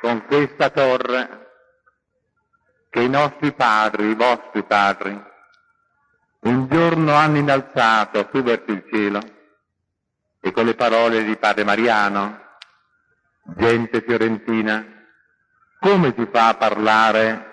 [0.00, 1.38] con questa torre
[2.90, 5.28] che i nostri padri, i vostri padri,
[6.40, 9.20] un giorno hanno innalzato su verso il cielo
[10.40, 12.40] e con le parole di padre Mariano,
[13.56, 14.84] gente fiorentina,
[15.78, 17.48] come si fa a parlare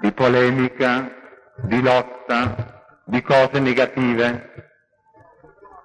[0.00, 1.14] di polemica,
[1.56, 4.72] di lotta, di cose negative,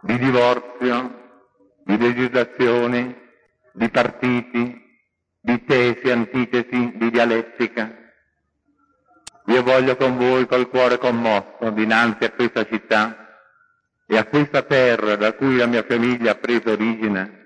[0.02, 1.20] di divorzio,
[1.84, 3.16] di legislazioni,
[3.74, 4.82] di partiti,
[5.42, 7.98] di tesi, antitesi, di dialettica.
[9.48, 13.22] Io voglio con voi col cuore commosso dinanzi a questa città
[14.06, 17.40] e a questa terra da cui la mia famiglia ha preso origine.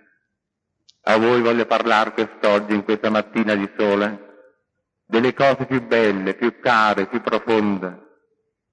[1.03, 4.25] A voi voglio parlare quest'oggi, in questa mattina di sole,
[5.05, 8.05] delle cose più belle, più care, più profonde,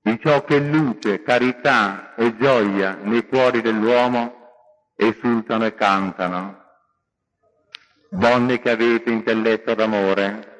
[0.00, 4.41] di ciò che luce, carità e gioia nei cuori dell'uomo
[4.96, 6.61] esultano e cantano.
[8.14, 10.52] Donne che avete intelletto d'amore,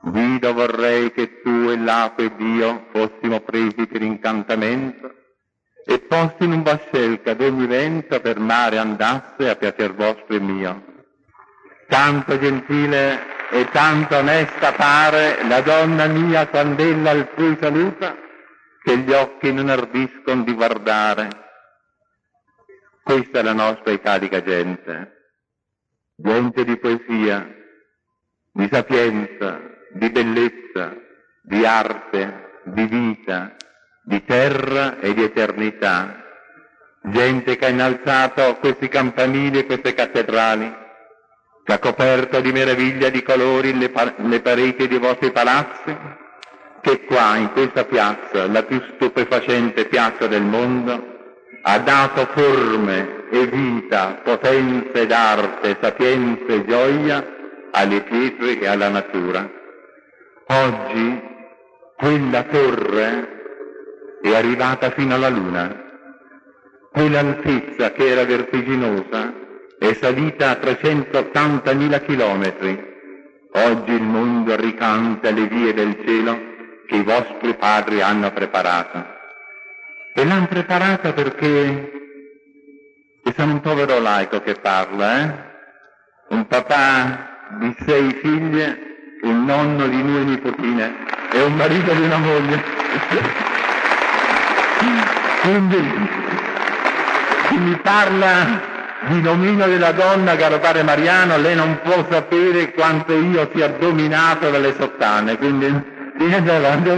[0.00, 5.14] Guido vorrei che tu e l'ape e Dio fossimo presi per incantamento
[5.84, 10.34] e posti in un vascello che ad ogni vento per mare andasse a piacer vostro
[10.36, 10.84] e mio.
[11.86, 18.16] Tanto gentile e tanto onesta pare la donna mia quand'ella altrui saluta
[18.82, 21.28] che gli occhi non ardiscono di guardare.
[23.02, 25.19] Questa è la nostra italica gente,
[26.22, 27.48] gente di poesia,
[28.52, 29.60] di sapienza,
[29.92, 30.94] di bellezza,
[31.42, 33.56] di arte, di vita,
[34.02, 36.24] di terra e di eternità.
[37.02, 40.76] Gente che ha innalzato questi campanili e queste cattedrali,
[41.64, 45.96] che ha coperto di meraviglia di colori le, pa- le pareti dei vostri palazzi,
[46.82, 51.09] che qua, in questa piazza, la più stupefacente piazza del mondo,
[51.62, 57.36] ha dato forme e vita, potenza ed arte, sapienza e gioia
[57.70, 59.48] alle pietre e alla natura.
[60.46, 61.22] Oggi
[61.96, 63.38] quella torre
[64.22, 65.88] è arrivata fino alla luna.
[66.92, 69.32] Quell'altezza che era vertiginosa
[69.78, 72.88] è salita a 380.000 chilometri.
[73.52, 76.38] Oggi il mondo ricanta le vie del cielo
[76.86, 79.19] che i vostri padri hanno preparato.
[80.14, 81.92] E l'hanno preparata perché,
[83.22, 85.48] e sono un povero laico che parla, eh?
[86.30, 88.88] Un papà di sei figlie
[89.22, 90.94] un nonno di due nipotine
[91.32, 92.62] e un marito di una moglie.
[95.42, 96.08] Quindi
[97.48, 98.68] chi mi parla
[99.08, 104.50] di dominio della donna, caro padre Mariano, lei non può sapere quanto io sia dominato
[104.50, 105.66] dalle sottane, quindi
[106.18, 106.90] niente avanti,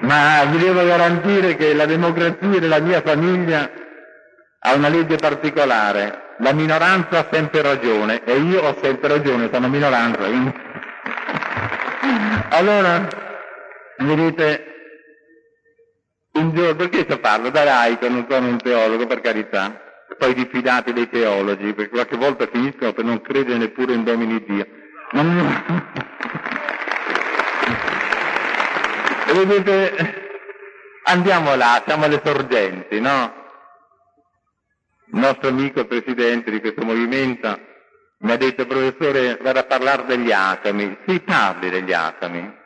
[0.00, 3.70] ma vi devo garantire che la democrazia della mia famiglia
[4.60, 9.68] ha una legge particolare, la minoranza ha sempre ragione e io ho sempre ragione, sono
[9.68, 10.24] minoranza.
[12.50, 13.08] Allora,
[13.98, 14.64] vedete,
[16.32, 17.50] un giorno, perché sto parlo?
[17.50, 19.80] Da laico, non sono un teologo, per carità.
[20.18, 24.66] Poi diffidate dei teologi, perché qualche volta finiscono per non credere neppure in domini Dio.
[25.12, 25.64] Non...
[29.32, 30.28] vedete,
[31.04, 33.38] andiamo là, siamo alle sorgenti, no?
[35.12, 37.68] Il nostro amico presidente di questo movimento
[38.18, 40.98] mi ha detto, professore, vado a parlare degli atomi.
[41.06, 42.58] Si parli degli atomi.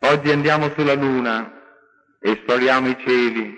[0.00, 1.52] Oggi andiamo sulla Luna,
[2.20, 3.56] esploriamo i cieli,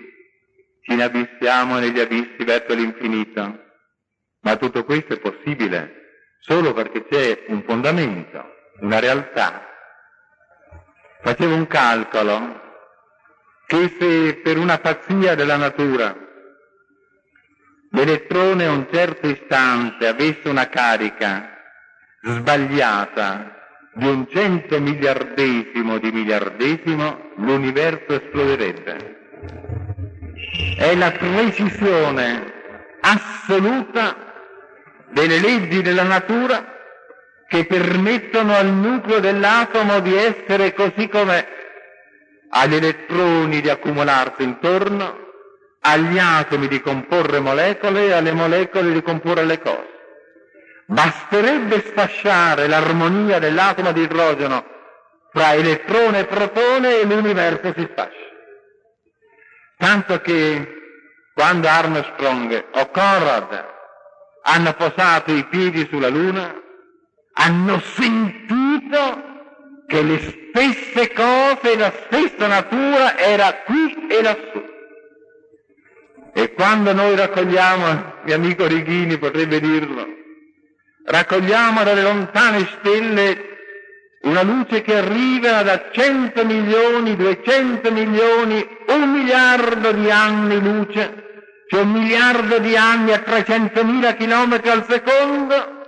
[0.81, 3.59] ci inabissiamo negli abissi verso l'infinito.
[4.41, 5.95] Ma tutto questo è possibile
[6.39, 8.43] solo perché c'è un fondamento,
[8.79, 9.68] una realtà.
[11.21, 12.61] Facevo un calcolo
[13.65, 16.15] che se per una pazzia della natura
[17.91, 21.57] l'elettrone a un certo istante avesse una carica
[22.21, 23.57] sbagliata
[23.93, 29.17] di un cento miliardesimo di miliardesimo, l'universo esploderebbe.
[30.77, 32.53] È la precisione
[33.01, 34.15] assoluta
[35.09, 36.78] delle leggi della natura
[37.49, 41.47] che permettono al nucleo dell'atomo di essere così com'è,
[42.51, 45.27] agli elettroni di accumularsi intorno,
[45.81, 49.97] agli atomi di comporre molecole e alle molecole di comporre le cose.
[50.85, 54.65] Basterebbe sfasciare l'armonia dell'atomo di idrogeno
[55.31, 58.27] fra elettrone e protone e l'universo si sfascia.
[59.75, 60.75] Tanto che
[61.33, 63.65] quando Armstrong o Conrad
[64.43, 66.67] hanno posato i piedi sulla Luna,
[67.39, 69.27] hanno sentito
[69.87, 74.63] che le stesse cose, la stessa natura era qui e lassù.
[76.33, 80.17] E quando noi raccogliamo, mio amico Righini potrebbe dirlo,
[81.09, 83.47] Raccogliamo dalle lontane stelle
[84.21, 91.81] una luce che arriva da 100 milioni, 200 milioni, un miliardo di anni luce, cioè
[91.81, 95.78] un miliardo di anni a 300.000 chilometri al secondo,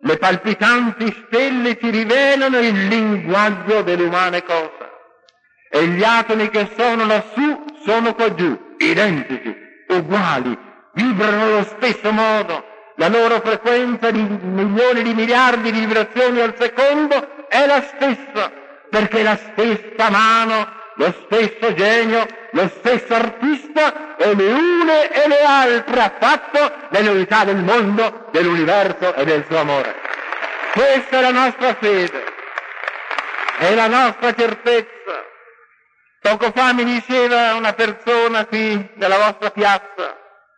[0.00, 4.86] le palpitanti stelle ci rivelano il linguaggio delle umane cose.
[5.70, 9.54] E gli atomi che sono lassù sono qua giù, identici,
[9.88, 10.56] uguali,
[10.92, 12.64] vibrano allo stesso modo,
[12.96, 18.50] la loro frequenza di milioni di miliardi di vibrazioni al secondo è la stessa,
[18.88, 20.66] perché la stessa mano,
[20.98, 27.44] lo stesso genio, lo stesso artista e le une e le altre ha fatto nell'unità
[27.44, 29.94] del mondo, dell'universo e del suo amore.
[30.72, 32.24] Questa è la nostra fede,
[33.58, 35.26] è la nostra certezza.
[36.20, 40.16] Poco fa mi diceva una persona qui nella vostra piazza,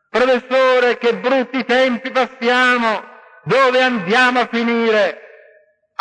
[0.09, 3.05] professore, che brutti tempi passiamo,
[3.45, 5.30] dove andiamo a finire?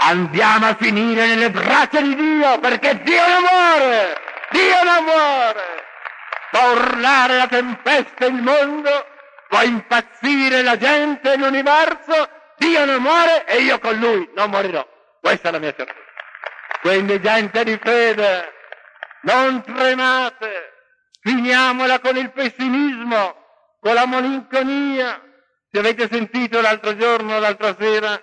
[0.02, 4.18] Andiamo a finire nelle braccia di Dio, perché Dio non muore!
[4.50, 5.62] Dio non muore!
[6.52, 8.90] Fa urlare la tempesta il mondo,
[9.50, 14.88] fa impazzire la gente e l'universo, Dio non muore e io con lui non morirò.
[15.20, 16.00] Questa è la mia certezza.
[16.82, 18.54] Quindi gente di fede,
[19.24, 20.74] non tremate,
[21.22, 23.36] finiamola con il pessimismo,
[23.82, 25.22] con la malinconia.
[25.72, 28.20] Se avete sentito l'altro giorno, l'altra sera,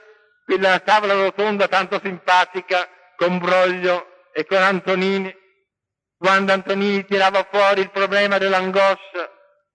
[0.47, 5.35] quella tavola rotonda tanto simpatica con Broglio e con Antonini,
[6.17, 9.29] quando Antonini tirava fuori il problema dell'angoscia,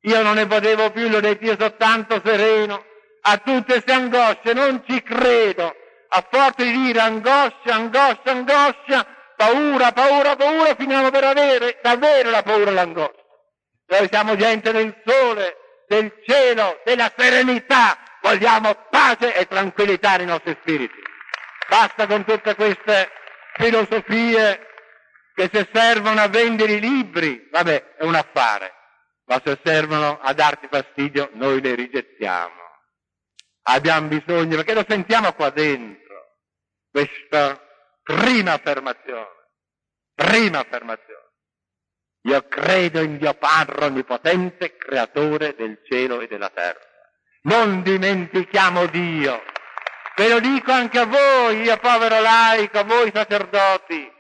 [0.04, 2.86] io non ne potevo più, l'ho detto, io sono tanto sereno,
[3.24, 5.76] a tutte queste angosce non ci credo,
[6.08, 12.44] a forza di dire angoscia, angoscia, angoscia, paura, paura, paura, finiamo per avere davvero la
[12.44, 13.22] paura e l'angoscia.
[13.88, 15.58] Noi siamo gente del sole,
[15.88, 21.02] del cielo, della serenità, vogliamo pace e tranquillità nei nostri spiriti.
[21.68, 23.10] Basta con tutte queste
[23.54, 24.68] filosofie
[25.34, 28.74] che se servono a vendere i libri, vabbè, è un affare,
[29.26, 32.60] ma se servono a darti fastidio, noi le rigettiamo.
[33.64, 36.36] Abbiamo bisogno, perché lo sentiamo qua dentro,
[36.90, 37.60] questa
[38.04, 39.50] prima affermazione,
[40.14, 41.30] prima affermazione.
[42.24, 46.91] Io credo in Dio Padre Onnipotente, creatore del cielo e della terra.
[47.44, 49.44] Non dimentichiamo Dio.
[50.16, 54.12] Ve lo dico anche a voi, io povero laico, a voi sacerdoti.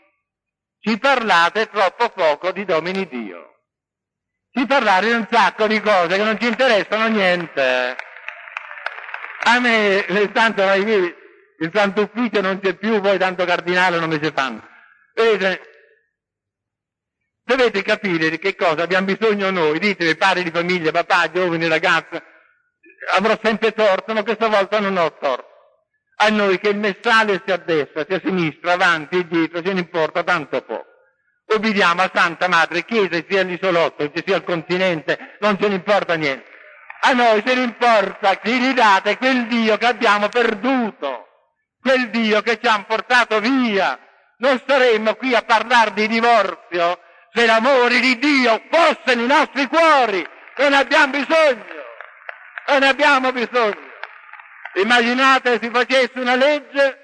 [0.79, 3.59] Ci parlate troppo poco di domini Dio.
[4.51, 7.95] Ci parlate di un sacco di cose che non ci interessano niente.
[9.44, 14.31] A me, tanto il Santo Ufficio non c'è più, poi tanto cardinale non mi si
[14.33, 14.67] fanno.
[15.13, 15.71] Vedete,
[17.44, 22.21] Dovete capire di che cosa abbiamo bisogno noi, ditemi padri di famiglia, papà, giovani, ragazzi,
[23.13, 25.50] avrò sempre torto, ma questa volta non ho torto.
[26.18, 29.74] A noi che il messale sia a destra, sia a sinistra, avanti e dietro, ce
[29.74, 30.86] ne importa tanto poco.
[31.53, 36.50] Obbediamo a Santa Madre Chiesa, sia all'isolotto, sia al continente, non ce ne importa niente.
[37.01, 41.27] A noi ce ne importa che ridate quel Dio che abbiamo perduto,
[41.81, 44.00] quel Dio che ci ha portato via.
[44.38, 47.00] Non staremmo qui a parlare di divorzio
[47.33, 50.25] se l'amore di Dio fosse nei nostri cuori,
[50.57, 51.65] non abbiamo bisogno,
[52.71, 53.89] non abbiamo bisogno.
[54.75, 57.00] Immaginate se facesse una legge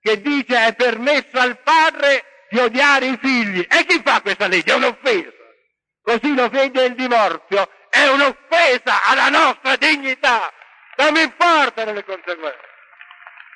[0.00, 3.66] che dice è permesso al padre di odiare i figli.
[3.68, 4.72] E chi fa questa legge?
[4.72, 5.30] È un'offesa.
[6.02, 10.50] Così lo vede il divorzio, è un'offesa alla nostra dignità.
[10.96, 12.68] Non mi importa delle conseguenze.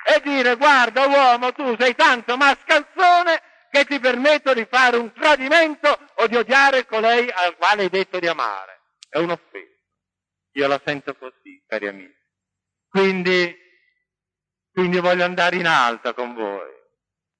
[0.06, 5.98] E dire, guarda uomo, tu sei tanto mascalzone che ti permetto di fare un tradimento
[6.16, 8.82] o di odiare colei al quale hai detto di amare.
[9.08, 9.73] È un'offesa.
[10.54, 12.22] Io la sento così, cari amici.
[12.88, 13.56] Quindi,
[14.72, 16.72] quindi voglio andare in alta con voi.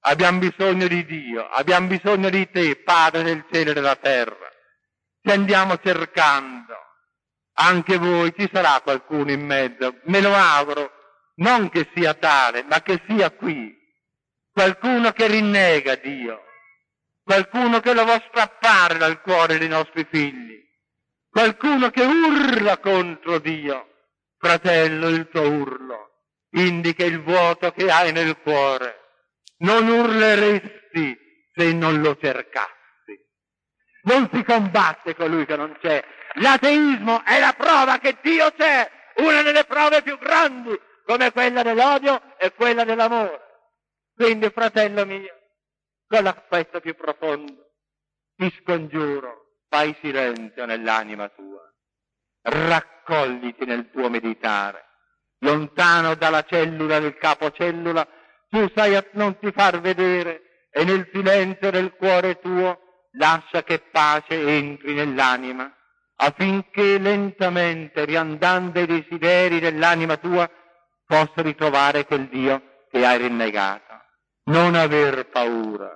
[0.07, 4.51] Abbiamo bisogno di Dio, abbiamo bisogno di te, Padre del cielo e della terra.
[5.23, 6.75] Ci andiamo cercando.
[7.57, 10.91] Anche voi, ci sarà qualcuno in mezzo, me lo auguro,
[11.37, 13.73] non che sia tale, ma che sia qui,
[14.51, 16.43] qualcuno che rinnega Dio,
[17.23, 20.64] qualcuno che lo vuole strappare dal cuore dei nostri figli,
[21.35, 23.89] qualcuno che urla contro Dio.
[24.39, 26.11] Fratello, il tuo urlo
[26.51, 29.01] indica il vuoto che hai nel cuore.
[29.59, 31.19] Non urleresti
[31.53, 32.73] se non lo cercassi.
[34.03, 36.05] Non si combatte colui che non c'è.
[36.35, 42.37] L'ateismo è la prova che Dio c'è, una delle prove più grandi, come quella dell'odio
[42.39, 43.41] e quella dell'amore.
[44.15, 45.35] Quindi, fratello mio,
[46.07, 47.71] con l'affetto più profondo,
[48.37, 49.44] ti scongiuro,
[49.75, 51.69] fai silenzio nell'anima tua,
[52.43, 54.85] raccogliti nel tuo meditare,
[55.41, 58.07] lontano dalla cellula del capocellula,
[58.49, 63.81] tu sai a non ti far vedere e nel silenzio del cuore tuo lascia che
[63.81, 65.69] pace entri nell'anima,
[66.19, 70.49] affinché lentamente, riandando i desideri dell'anima tua,
[71.05, 73.93] possa ritrovare quel Dio che hai rinnegato.
[74.45, 75.91] Non aver paura,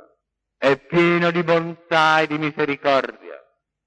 [0.57, 3.41] è pieno di bontà e di misericordia.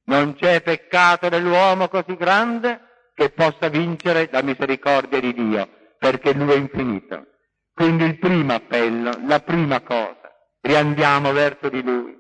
[0.05, 2.79] Non c'è peccato dell'uomo così grande
[3.13, 7.27] che possa vincere la misericordia di Dio, perché Lui è infinito.
[7.73, 10.19] Quindi il primo appello, la prima cosa,
[10.61, 12.17] riandiamo verso di Lui.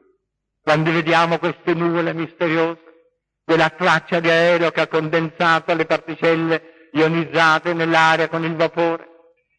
[0.61, 2.79] Quando vediamo queste nuvole misteriose,
[3.43, 9.07] quella traccia di aereo che ha condensato le particelle ionizzate nell'aria con il vapore,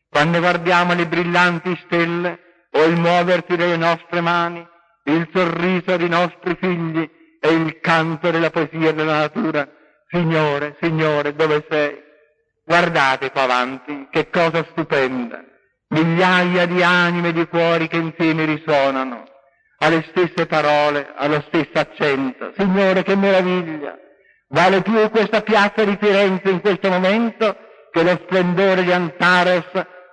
[0.08, 2.38] quando guardiamo le brillanti stelle
[2.70, 4.66] o il muoversi delle nostre mani,
[5.04, 7.10] il sorriso dei nostri figli
[7.44, 9.68] e il canto della poesia della natura,
[10.08, 12.00] Signore, Signore, dove sei?
[12.64, 15.42] Guardate qua avanti, che cosa stupenda!
[15.88, 19.24] Migliaia di anime e di cuori che insieme risuonano,
[19.78, 22.52] alle stesse parole, allo stesso accento.
[22.56, 23.98] Signore, che meraviglia!
[24.50, 27.56] Vale più questa piazza di Firenze in questo momento
[27.90, 29.66] che lo splendore di Antares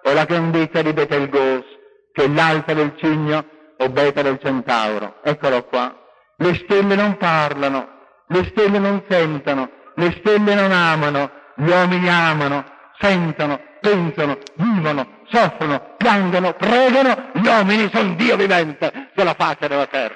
[0.04, 1.64] o la grandezza di Betelgos,
[2.12, 3.46] che l'alta del cigno
[3.78, 5.20] o beta del centauro.
[5.24, 6.00] Eccolo qua.
[6.42, 7.90] Le stelle non parlano,
[8.28, 12.64] le stelle non sentono, le stelle non amano, gli uomini amano,
[12.98, 20.16] sentono, pensano, vivono, soffrono, piangono, pregano, gli uomini sono Dio vivente sulla faccia della terra.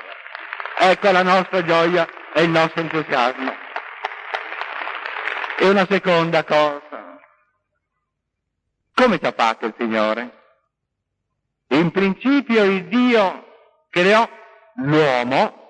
[0.80, 3.54] Ecco la nostra gioia e il nostro entusiasmo.
[5.58, 7.20] E una seconda cosa.
[8.94, 10.42] Come ci ha fatto il Signore?
[11.68, 13.46] In principio il Dio
[13.90, 14.26] creò
[14.76, 15.63] l'uomo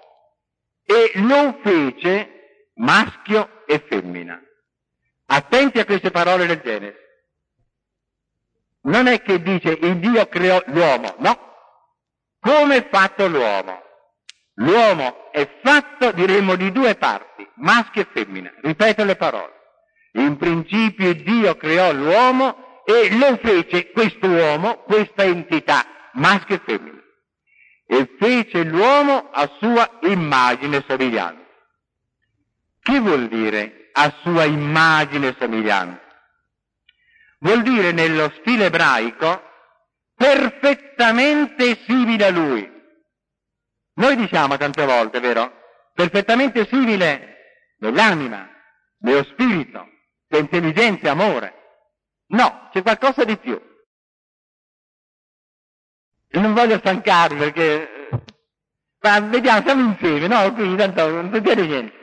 [0.93, 4.39] e lo fece maschio e femmina.
[5.25, 7.01] Attenti a queste parole del Genesi.
[8.81, 11.51] Non è che dice il Dio creò l'uomo, no.
[12.39, 13.81] Come è fatto l'uomo?
[14.55, 18.53] L'uomo è fatto, diremmo, di due parti, maschio e femmina.
[18.61, 19.53] Ripeto le parole.
[20.13, 27.02] In principio Dio creò l'uomo e lo fece quest'uomo, questa entità, maschio e femmina.
[27.93, 31.45] E fece l'uomo a sua immagine e somiglianza.
[32.81, 36.01] Che vuol dire a sua immagine e somiglianza?
[37.37, 39.43] Vuol dire nello stile ebraico
[40.15, 42.67] perfettamente simile a lui.
[43.95, 45.53] Noi diciamo tante volte, vero?
[45.93, 48.49] Perfettamente simile nell'anima,
[49.01, 49.87] nello spirito,
[50.29, 51.53] intelligenza e amore.
[52.29, 53.61] No, c'è qualcosa di più.
[56.39, 58.09] Non voglio stancarvi perché...
[59.01, 60.53] Ma vediamo, siamo insieme, no?
[60.53, 61.93] Quindi tanto non succede niente.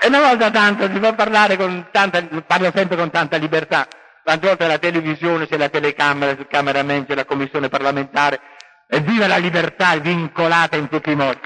[0.00, 3.86] E una volta tanto si può parlare con tanta, parlo sempre con tanta libertà.
[4.24, 8.40] Tante volte la televisione, c'è la telecamera, il cameraman, c'è la commissione parlamentare.
[8.88, 11.38] E viva la libertà vincolata in tutti i modi.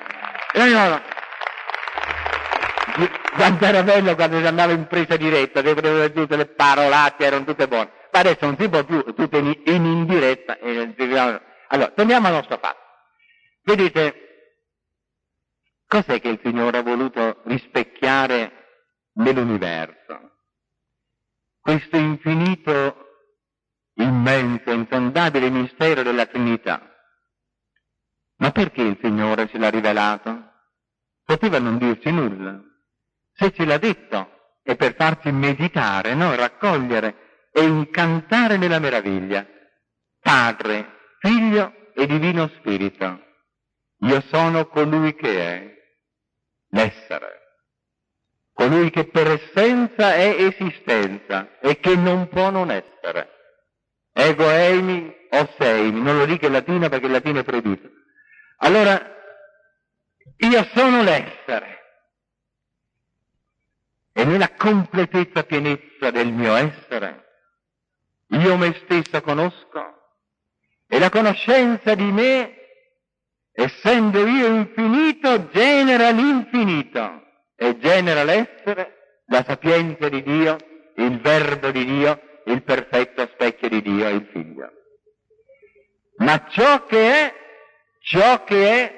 [0.52, 1.00] E noi no,
[3.36, 5.74] quanto era bello quando si andava in presa diretta, che
[6.12, 7.90] tutte le parolate erano tutte buone.
[8.18, 10.58] Adesso non si può più, tutto in indiretta.
[11.68, 12.80] Allora, torniamo al nostro fatto.
[13.62, 14.26] Vedete,
[15.86, 18.52] Cos'è che il Signore ha voluto rispecchiare
[19.14, 20.32] nell'universo?
[21.60, 22.96] Questo infinito,
[23.94, 26.92] immenso, insondabile mistero della Trinità.
[28.38, 30.54] Ma perché il Signore ce l'ha rivelato?
[31.24, 32.60] Poteva non dirci nulla.
[33.32, 36.34] Se ce l'ha detto è per farci meditare, no?
[36.34, 37.25] raccogliere
[37.56, 39.46] e incantare nella meraviglia.
[40.20, 43.24] Padre, Figlio e Divino Spirito.
[44.00, 45.74] Io sono colui che è
[46.68, 47.44] l'essere.
[48.52, 53.30] Colui che per essenza è esistenza e che non può non essere.
[54.12, 57.88] Ego eimi o seimi, non lo dico in latino perché il latino è proibito.
[58.58, 59.00] Allora,
[60.36, 61.74] io sono l'essere.
[64.12, 67.25] E nella completezza pienezza del mio essere,
[68.28, 69.94] io me stesso conosco
[70.88, 72.56] e la conoscenza di me
[73.52, 77.22] essendo io infinito, genera l'infinito
[77.56, 80.56] e genera l'essere, la sapienza di Dio,
[80.96, 84.70] il verbo di Dio, il perfetto specchio di Dio, il figlio.
[86.18, 87.34] Ma ciò che è,
[88.00, 88.94] ciò che è,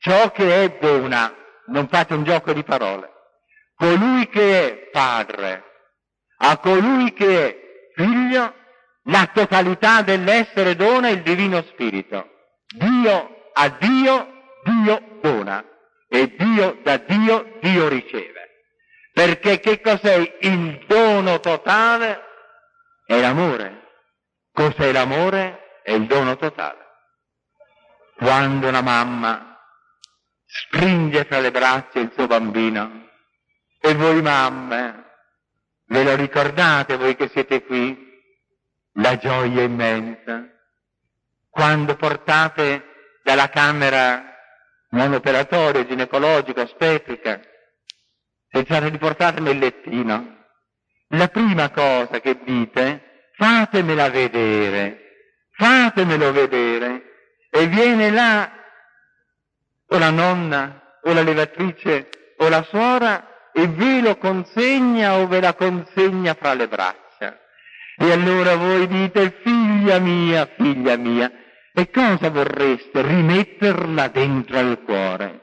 [0.00, 1.34] ciò che è dona,
[1.66, 3.08] non fate un gioco di parole,
[3.76, 5.62] colui che è padre,
[6.38, 7.60] a colui che è
[7.94, 8.54] figlio,
[9.04, 12.30] la totalità dell'essere dona il divino spirito.
[12.66, 14.26] Dio a Dio,
[14.64, 15.64] Dio dona
[16.08, 18.40] e Dio da Dio, Dio riceve.
[19.12, 22.30] Perché che cos'è il dono totale?
[23.06, 23.90] è l'amore.
[24.52, 25.80] Cos'è l'amore?
[25.82, 26.78] È il dono totale.
[28.16, 29.58] Quando una mamma
[30.46, 33.08] stringe fra le braccia il suo bambino
[33.80, 35.04] e voi mamme,
[35.86, 38.11] ve lo ricordate voi che siete qui?
[38.94, 40.48] La gioia immensa.
[41.48, 42.84] Quando portate
[43.22, 44.22] dalla camera
[44.90, 47.40] non operatoria, ginecologica, ostetrica,
[48.48, 50.40] pensate di portare nel lettino.
[51.08, 54.98] La prima cosa che dite, fatemela vedere,
[55.52, 57.12] fatemelo vedere,
[57.50, 58.50] e viene là
[59.88, 62.08] o la nonna o la levatrice
[62.38, 67.01] o la suora e ve lo consegna o ve la consegna fra le braccia.
[67.96, 71.30] E allora voi dite, figlia mia, figlia mia,
[71.74, 73.02] e cosa vorreste?
[73.02, 75.40] Rimetterla dentro al cuore.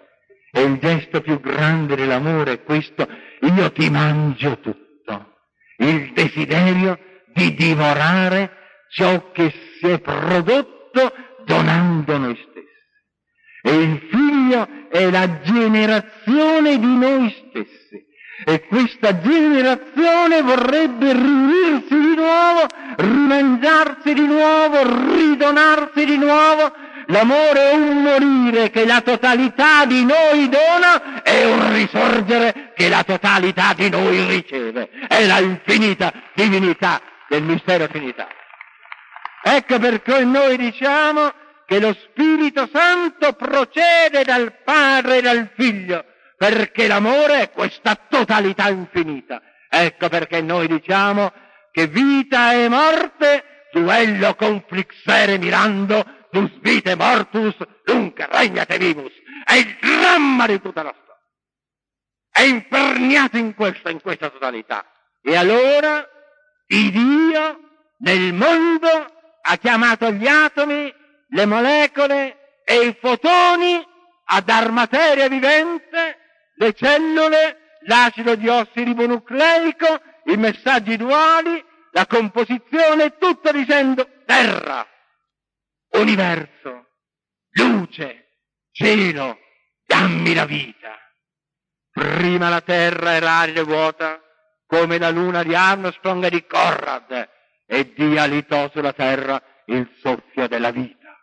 [0.52, 3.08] E il gesto più grande dell'amore è questo,
[3.42, 5.36] io ti mangio tutto.
[5.78, 7.00] Il desiderio
[7.34, 8.52] di divorare
[8.90, 11.14] ciò che si è prodotto
[11.46, 12.68] donando noi stessi.
[13.62, 18.08] E il figlio è la generazione di noi stessi.
[18.46, 26.74] E questa generazione vorrebbe riunirsi di nuovo, rimangiarsi di nuovo, ridonarsi di nuovo.
[27.08, 33.04] L'amore è un morire che la totalità di noi dona e un risorgere che la
[33.04, 34.90] totalità di noi riceve.
[35.08, 38.28] È la infinita divinità del mistero Trinità.
[39.42, 41.34] Ecco perché noi diciamo
[41.66, 46.04] che lo Spirito Santo procede dal Padre e dal Figlio
[46.40, 49.42] perché l'amore è questa totalità infinita.
[49.70, 51.34] Ecco perché noi diciamo
[51.70, 59.12] che vita e morte, duello conflixere mirando, dus vite mortus, nunc regnate vivus.
[59.44, 61.20] È il dramma di tutta la storia.
[62.32, 64.86] È imperniato in questa, in questa totalità.
[65.22, 66.08] E allora
[66.68, 67.60] il Dio
[67.98, 68.88] nel mondo
[69.42, 70.94] ha chiamato gli atomi,
[71.32, 73.86] le molecole e i fotoni
[74.32, 76.28] a dar materia vivente
[76.60, 84.86] le cellule, l'acido di ossiribonucleico, i messaggi duali, la composizione, tutto dicendo terra,
[85.94, 86.88] universo,
[87.52, 88.42] luce,
[88.72, 89.40] cielo,
[89.86, 90.98] dammi la vita.
[91.92, 94.22] Prima la terra era arida e vuota,
[94.68, 97.30] come la luna di Armstrong e di Conrad,
[97.66, 101.18] e Dio alitò sulla terra il soffio della vita.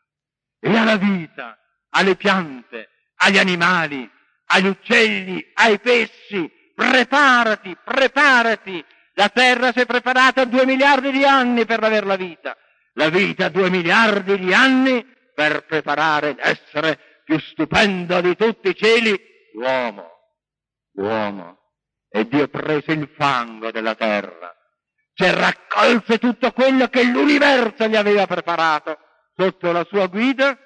[0.59, 1.59] E alla vita,
[1.91, 4.11] alle piante, agli animali,
[4.47, 8.85] agli uccelli, ai pesci, preparati, preparati.
[9.15, 12.57] La terra si è preparata due miliardi di anni per avere la vita.
[12.95, 15.05] La vita due miliardi di anni
[15.35, 19.19] per preparare l'essere più stupendo di tutti i cieli,
[19.55, 20.11] l'uomo.
[20.93, 21.59] L'uomo.
[22.09, 24.55] E Dio prese il fango della terra,
[25.13, 28.97] cioè raccolse tutto quello che l'universo gli aveva preparato
[29.37, 30.59] sotto la sua guida,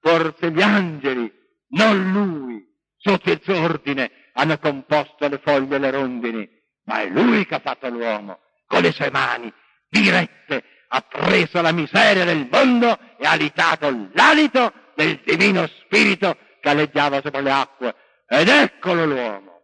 [0.00, 1.32] forse gli angeli,
[1.68, 2.67] non lui,
[3.08, 6.48] sotto il suo ordine hanno composto le foglie e le rondini,
[6.84, 9.50] ma è lui che ha fatto l'uomo, con le sue mani
[9.88, 16.68] dirette, ha preso la miseria del mondo e ha alitato l'alito del divino spirito che
[16.68, 17.94] alleggiava sopra le acque.
[18.26, 19.62] Ed eccolo l'uomo,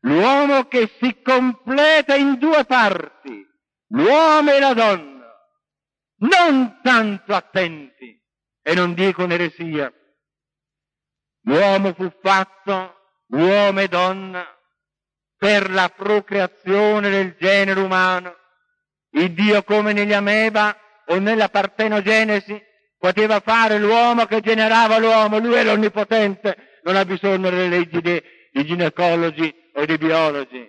[0.00, 3.46] l'uomo che si completa in due parti,
[3.88, 5.26] l'uomo e la donna,
[6.18, 8.20] non tanto attenti,
[8.62, 9.90] e non dico un'eresia,
[11.44, 12.94] L'uomo fu fatto,
[13.28, 14.46] uomo e donna,
[15.36, 18.34] per la procreazione del genere umano.
[19.10, 20.76] Il Dio come negli ameba
[21.06, 22.60] o nella partenogenesi
[22.98, 28.64] poteva fare l'uomo che generava l'uomo, lui è l'onnipotente, non ha bisogno delle leggi dei
[28.64, 30.66] ginecologi o dei biologi,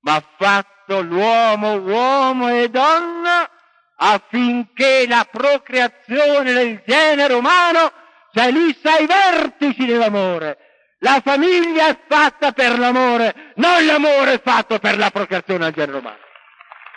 [0.00, 3.48] ma ha fatto l'uomo uomo e donna
[3.96, 7.92] affinché la procreazione del genere umano
[8.34, 10.58] salisse ai vertici dell'amore.
[10.98, 15.98] La famiglia è fatta per l'amore, non l'amore è fatto per la procreazione al genere
[15.98, 16.18] umano.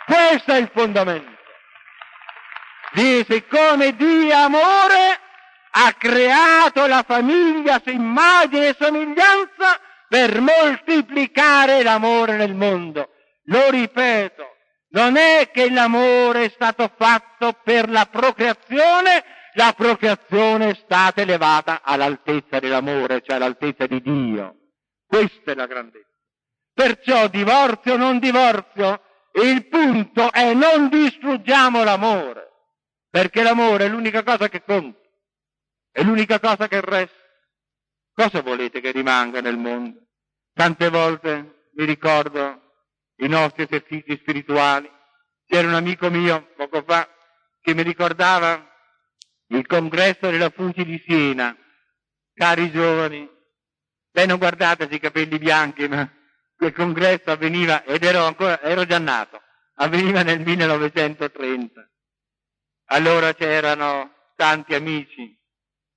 [0.06, 1.36] Questo è il fondamento.
[2.92, 5.20] Dice, come Dio amore
[5.70, 13.10] ha creato la famiglia su immagine e somiglianza per moltiplicare l'amore nel mondo.
[13.44, 14.56] Lo ripeto,
[14.90, 19.22] non è che l'amore è stato fatto per la procreazione,
[19.58, 24.54] la procreazione è stata elevata all'altezza dell'amore, cioè all'altezza di Dio.
[25.04, 26.06] Questa è la grandezza.
[26.72, 32.50] Perciò divorzio o non divorzio, il punto è non distruggiamo l'amore,
[33.10, 35.00] perché l'amore è l'unica cosa che conta,
[35.90, 37.16] è l'unica cosa che resta.
[38.14, 40.06] Cosa volete che rimanga nel mondo?
[40.52, 42.62] Tante volte mi ricordo
[43.16, 44.88] i nostri esercizi spirituali,
[45.46, 47.08] C'era un amico mio poco fa
[47.60, 48.68] che mi ricordava
[49.48, 51.56] il congresso della FUCI di Siena.
[52.34, 53.28] Cari giovani,
[54.12, 56.08] beh non guardate i capelli bianchi, ma
[56.56, 59.40] quel congresso avveniva, ed ero ancora, ero già nato,
[59.74, 61.88] avveniva nel 1930.
[62.90, 65.36] Allora c'erano tanti amici,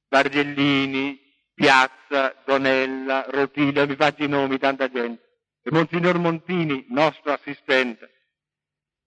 [0.08, 1.20] Bargellini,
[1.54, 5.30] Piazza, Donella, Rotilio, mi faccio i nomi, tanta gente.
[5.64, 8.10] E Monsignor Montini, nostro assistente.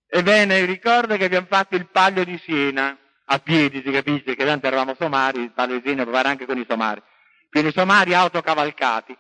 [0.07, 4.66] Ebbene, ricordo che abbiamo fatto il Paglio di Siena, a piedi, si capisce, che tanto
[4.66, 7.02] eravamo somari, Siena provare anche con i somari.
[7.48, 9.16] Quindi somari autocavalcati.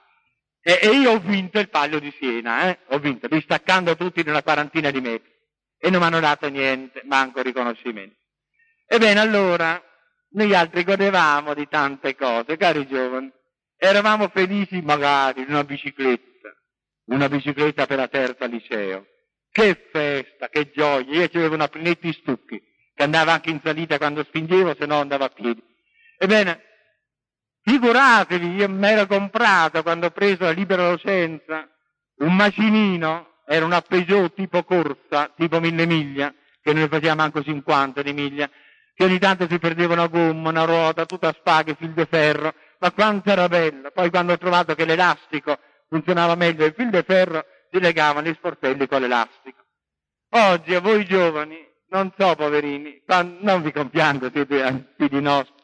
[0.60, 2.78] E, e, io ho vinto il Paglio di Siena, eh?
[2.88, 5.30] ho vinto, distaccando tutti in una quarantina di metri.
[5.78, 8.16] E non mi hanno dato niente, manco riconoscimento.
[8.86, 9.82] Ebbene, allora,
[10.30, 13.30] noi altri godevamo di tante cose, cari giovani.
[13.76, 16.54] Eravamo felici magari di una bicicletta,
[17.06, 19.06] una bicicletta per la terza liceo.
[19.50, 21.20] Che festa, che gioia!
[21.20, 22.60] Io avevo una Prinetti Stucchi,
[22.94, 25.62] che andava anche in salita quando spingevo, se no andava a piedi.
[26.18, 26.62] Ebbene,
[27.62, 31.68] figuratevi, io mi ero comprato quando ho preso la libera docenza
[32.16, 38.02] un macinino, era una Peugeot tipo corsa, tipo mille miglia, che noi facevamo anche 50
[38.02, 38.48] di miglia,
[38.94, 42.54] che ogni tanto si perdeva una gomma, una ruota, tutta a spaghe, fil di ferro,
[42.78, 43.90] ma quanto era bella.
[43.90, 48.34] Poi quando ho trovato che l'elastico funzionava meglio, il fil di ferro si legavano gli
[48.34, 49.62] sportelli con l'elastico.
[50.30, 51.58] Oggi a voi giovani,
[51.94, 53.00] non so poverini,
[53.40, 55.54] non vi compiango, siete figli nostri,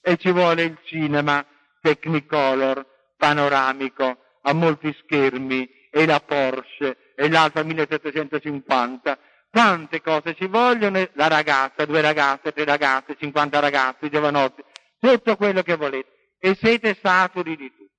[0.00, 1.44] e ci vuole il cinema
[1.80, 9.18] Technicolor, panoramico, a molti schermi, e la Porsche, e l'Alfa 1750,
[9.50, 11.06] Quante cose ci vogliono?
[11.12, 14.62] La ragazza, due ragazze, tre ragazze, 50 ragazzi, giovanotti,
[14.98, 16.08] tutto quello che volete.
[16.38, 17.92] E siete saturi di tutto.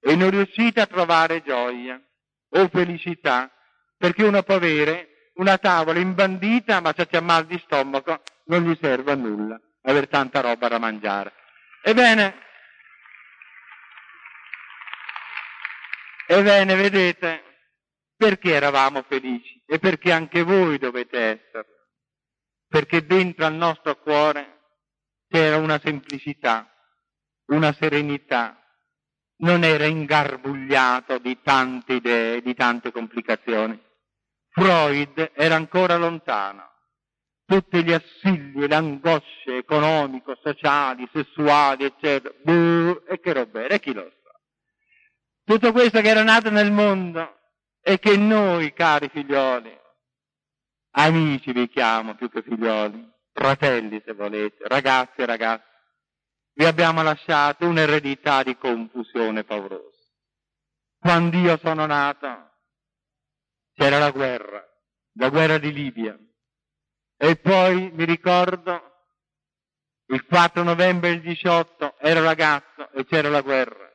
[0.00, 2.00] E non riuscite a trovare gioia
[2.50, 3.50] o felicità,
[3.96, 8.76] perché uno può avere una tavola imbandita, ma se c'è mal di stomaco non gli
[8.80, 11.32] serve a nulla avere tanta roba da mangiare.
[11.82, 12.34] Ebbene,
[16.26, 17.42] ebbene, vedete,
[18.16, 21.76] perché eravamo felici e perché anche voi dovete esserlo.
[22.68, 24.58] Perché dentro al nostro cuore
[25.28, 26.70] c'era una semplicità,
[27.46, 28.62] una serenità,
[29.40, 33.86] non era ingarbugliato di tante idee, di tante complicazioni.
[34.50, 36.66] Freud era ancora lontano.
[37.44, 42.34] Tutti gli assilli, le angosce economico, sociali, sessuali, eccetera.
[42.42, 43.66] Buh, e che roba?
[43.66, 44.38] E chi lo sa?
[45.44, 47.38] Tutto questo che era nato nel mondo
[47.80, 49.74] e che noi, cari figlioli,
[50.90, 55.64] amici vi chiamo più che figlioli, fratelli se volete, ragazzi e ragazze,
[56.52, 59.96] vi abbiamo lasciato un'eredità di confusione paurosa.
[60.98, 62.47] Quando io sono nato
[63.78, 64.66] c'era la guerra,
[65.14, 66.18] la guerra di Libia.
[67.16, 68.82] E poi mi ricordo
[70.06, 73.86] il 4 novembre del 18 ero ragazzo e c'era la guerra.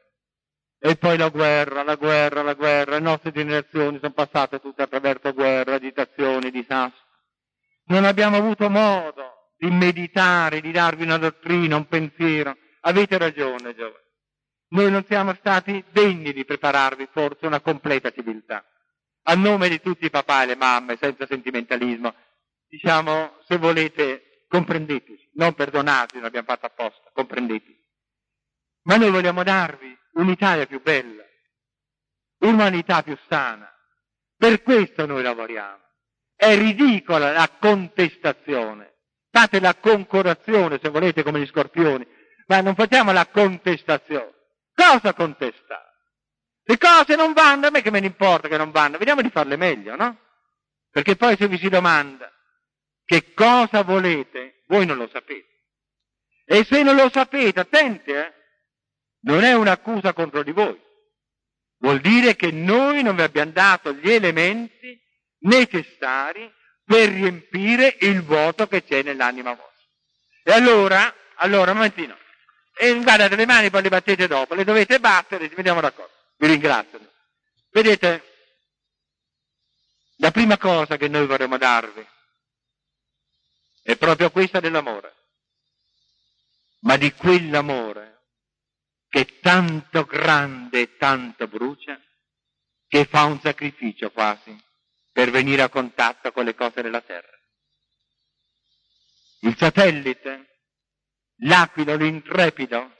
[0.79, 5.33] E poi la guerra, la guerra, la guerra, le nostre generazioni sono passate tutte attraverso
[5.33, 7.01] guerre, agitazioni, disastri.
[7.85, 12.55] Non abbiamo avuto modo di meditare, di darvi una dottrina, un pensiero.
[12.81, 14.03] Avete ragione, giovani.
[14.69, 18.65] Noi non siamo stati degni di prepararvi forse una completa civiltà.
[19.23, 22.13] A nome di tutti i papà e le mamme, senza sentimentalismo,
[22.67, 27.81] diciamo, se volete, comprendeteci, non perdonate, non abbiamo fatto apposta, comprendeteci.
[28.83, 31.23] Ma noi vogliamo darvi un'Italia più bella,
[32.39, 33.71] un'umanità più sana.
[34.35, 35.81] Per questo noi lavoriamo.
[36.35, 38.91] È ridicola la contestazione.
[39.31, 42.05] Fate la concorazione, se volete, come gli scorpioni,
[42.47, 44.33] ma non facciamo la contestazione.
[44.75, 45.92] Cosa contestare?
[46.65, 49.29] Le cose non vanno, a me che me ne importa che non vanno, vediamo di
[49.29, 50.17] farle meglio, no?
[50.89, 52.31] Perché poi se vi si domanda
[53.05, 55.47] che cosa volete, voi non lo sapete.
[56.45, 58.33] E se non lo sapete, attenti, eh?
[59.21, 60.79] non è un'accusa contro di voi.
[61.79, 64.97] Vuol dire che noi non vi abbiamo dato gli elementi
[65.39, 66.51] necessari
[66.85, 69.71] per riempire il vuoto che c'è nell'anima vostra.
[70.43, 72.17] E allora, allora, un momentino,
[72.75, 76.12] e guardate le mani poi le battete dopo, le dovete battere, ci mettiamo d'accordo.
[76.43, 76.99] Vi ringrazio.
[77.69, 78.21] Vedete,
[80.17, 82.05] la prima cosa che noi vorremmo darvi
[83.81, 85.15] è proprio questa dell'amore,
[86.81, 88.23] ma di quell'amore
[89.07, 91.97] che tanto grande e tanto brucia
[92.89, 94.53] che fa un sacrificio quasi
[95.13, 97.39] per venire a contatto con le cose della terra.
[99.43, 100.57] Il satellite,
[101.37, 102.97] l'aquilo, l'intrepido,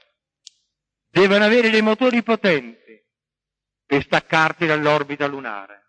[1.10, 2.84] devono avere dei motori potenti
[3.94, 5.84] per staccarti dall'orbita lunare,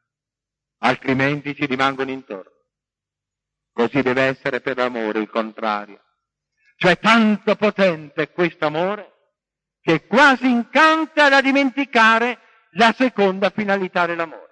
[0.82, 2.52] altrimenti ci rimangono intorno.
[3.74, 6.02] Così deve essere per l'amore il contrario.
[6.78, 9.14] Cioè tanto potente è questo amore
[9.82, 12.40] che quasi incanta da dimenticare
[12.74, 14.44] la seconda finalità dell'amore.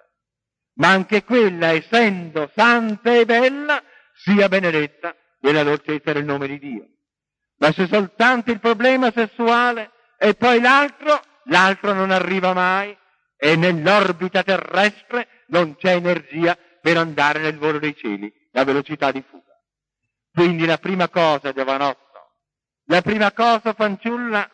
[0.76, 3.80] Ma anche quella, essendo santa e bella,
[4.14, 6.88] sia benedetta nella dolcezza del nome di Dio.
[7.58, 12.96] Ma se soltanto il problema sessuale e poi l'altro, l'altro non arriva mai
[13.36, 19.22] e nell'orbita terrestre non c'è energia per andare nel volo dei cieli, la velocità di
[19.28, 19.52] fuga.
[20.32, 22.02] Quindi la prima cosa, giovanotto,
[22.86, 24.50] la prima cosa, fanciulla,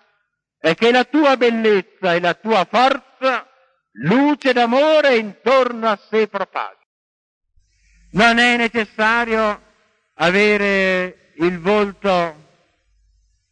[0.59, 3.49] è che la tua bellezza e la tua forza,
[3.93, 6.87] luce d'amore intorno a sé propaghi.
[8.13, 9.63] Non è necessario
[10.15, 12.49] avere il volto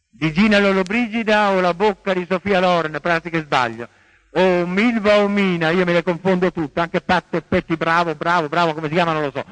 [0.09, 3.87] di Gina Lollobrigida o la bocca di Sofia Loren, pratica sbaglio,
[4.31, 8.47] o Milva o Mina, io me le confondo tutte, anche Patto e Petti, bravo, bravo,
[8.47, 9.43] bravo, come si chiama non lo so.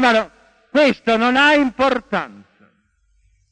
[0.00, 0.30] Ma
[0.70, 2.46] questo non ha importanza.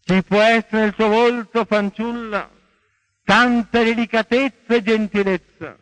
[0.05, 2.49] Ci può essere nel suo volto, fanciulla,
[3.25, 5.77] tanta delicatezza e gentilezza,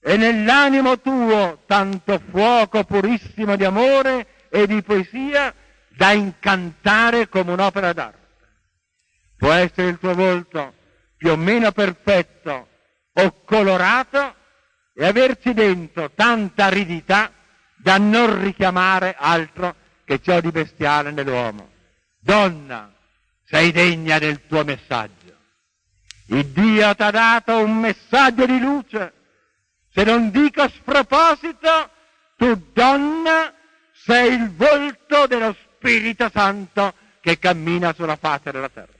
[0.00, 5.54] e nell'animo tuo tanto fuoco purissimo di amore e di poesia
[5.88, 8.18] da incantare come un'opera d'arte.
[9.36, 10.74] Può essere il tuo volto
[11.16, 12.69] più o meno perfetto
[13.24, 14.34] o colorato
[14.94, 17.32] e averci dentro tanta aridità
[17.76, 21.70] da non richiamare altro che ciò di bestiale nell'uomo.
[22.18, 22.92] Donna,
[23.44, 25.18] sei degna del tuo messaggio.
[26.26, 29.12] Il Dio ti ha dato un messaggio di luce.
[29.92, 31.90] Se non dico sproposito,
[32.36, 33.52] tu donna
[33.92, 38.92] sei il volto dello Spirito Santo che cammina sulla faccia della terra.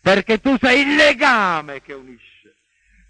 [0.00, 2.31] Perché tu sei il legame che unisce,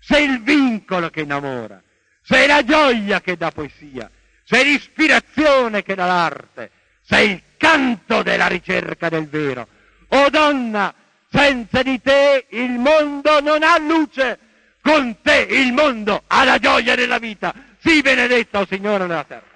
[0.04, 1.80] sei il vincolo che innamora,
[2.22, 4.10] sei la gioia che dà poesia,
[4.44, 6.70] sei l'ispirazione che dà l'arte,
[7.02, 9.68] sei il canto della ricerca del vero.
[10.08, 10.92] O donna,
[11.30, 14.38] senza di te il mondo non ha luce,
[14.82, 17.54] con te il mondo ha la gioia della vita.
[17.78, 19.50] Sii benedetta, o oh Signore, nella terra.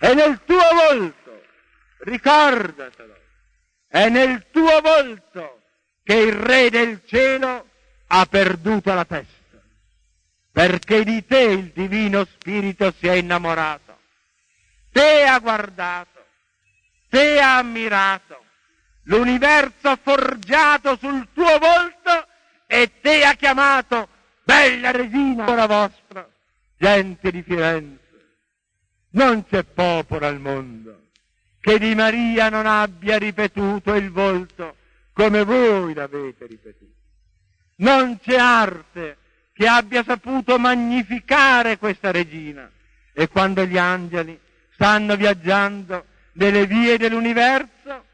[0.00, 1.42] E nel tuo volto,
[2.00, 3.16] ricordatelo,
[3.88, 5.62] è nel tuo volto
[6.04, 7.69] che il Re del cielo
[8.12, 9.62] ha perduto la testa,
[10.50, 13.98] perché di te il Divino Spirito si è innamorato,
[14.90, 16.24] te ha guardato,
[17.08, 18.44] te ha ammirato,
[19.04, 22.26] l'universo forgiato sul tuo volto
[22.66, 24.08] e te ha chiamato
[24.42, 26.28] bella regina la vostra,
[26.76, 27.98] gente di Firenze.
[29.12, 31.08] Non c'è popolo al mondo
[31.60, 34.76] che di Maria non abbia ripetuto il volto
[35.12, 36.89] come voi l'avete ripetuto.
[37.80, 39.16] Non c'è arte
[39.52, 42.70] che abbia saputo magnificare questa regina.
[43.12, 44.38] E quando gli angeli
[44.72, 48.04] stanno viaggiando nelle vie dell'universo,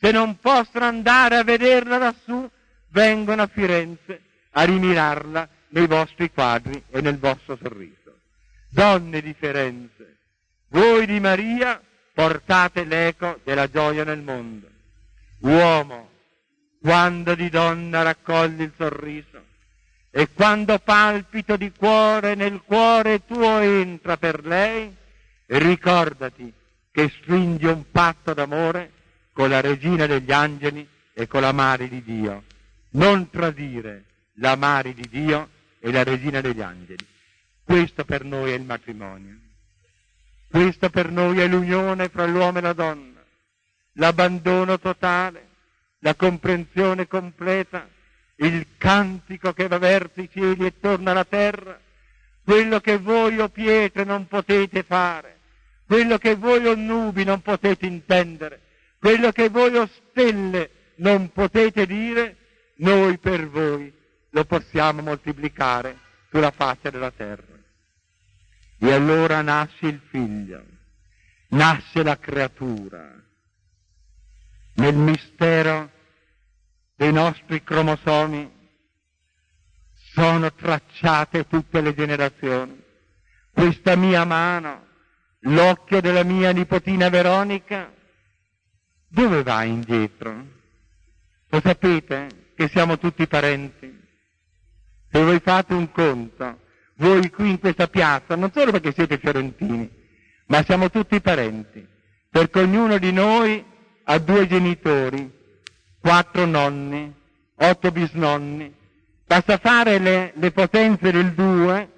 [0.00, 2.48] se non possono andare a vederla lassù,
[2.88, 8.18] vengono a Firenze a rimirarla nei vostri quadri e nel vostro sorriso.
[8.70, 10.16] Donne di Firenze,
[10.68, 11.80] voi di Maria
[12.12, 14.68] portate l'eco della gioia nel mondo.
[15.40, 16.10] Uomo,
[16.86, 19.42] quando di donna raccogli il sorriso
[20.12, 24.94] e quando palpito di cuore nel cuore tuo entra per lei,
[25.46, 26.52] ricordati
[26.92, 28.92] che stringi un patto d'amore
[29.32, 32.44] con la regina degli angeli e con la mare di Dio.
[32.90, 35.48] Non tradire la mare di Dio
[35.80, 37.04] e la regina degli angeli.
[37.64, 39.36] Questo per noi è il matrimonio.
[40.48, 43.24] Questo per noi è l'unione fra l'uomo e la donna,
[43.94, 45.45] l'abbandono totale,
[46.06, 47.88] la comprensione completa,
[48.36, 51.80] il cantico che va verso i cieli e torna alla terra,
[52.44, 55.40] quello che voi o pietre non potete fare,
[55.84, 58.60] quello che voi o nubi non potete intendere,
[59.00, 62.36] quello che voi o stelle non potete dire,
[62.76, 63.92] noi per voi
[64.30, 65.98] lo possiamo moltiplicare
[66.30, 67.54] sulla faccia della terra.
[68.78, 70.64] E allora nasce il figlio,
[71.48, 73.12] nasce la creatura.
[74.74, 75.94] Nel mistero
[76.96, 78.50] dei nostri cromosomi
[80.12, 82.82] sono tracciate tutte le generazioni.
[83.52, 84.86] Questa mia mano,
[85.40, 87.92] l'occhio della mia nipotina Veronica,
[89.08, 90.54] dove va indietro?
[91.48, 94.04] Lo sapete che siamo tutti parenti?
[95.10, 96.60] Se voi fate un conto,
[96.96, 99.90] voi qui in questa piazza, non solo perché siete fiorentini,
[100.46, 101.86] ma siamo tutti parenti,
[102.30, 103.62] perché ognuno di noi
[104.04, 105.30] ha due genitori,
[106.06, 107.12] quattro nonni,
[107.56, 108.72] otto bisnonni,
[109.26, 111.90] basta fare le, le potenze del due,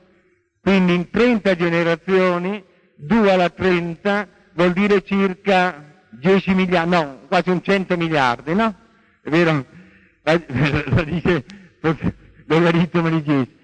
[0.63, 2.65] quindi in 30 generazioni,
[2.97, 8.75] 2 alla 30 vuol dire circa 10 miliardi, no, quasi un 100 miliardi, no?
[9.23, 9.67] È vero?
[10.25, 11.45] Lo dice
[12.47, 13.57] logaritmo di 10.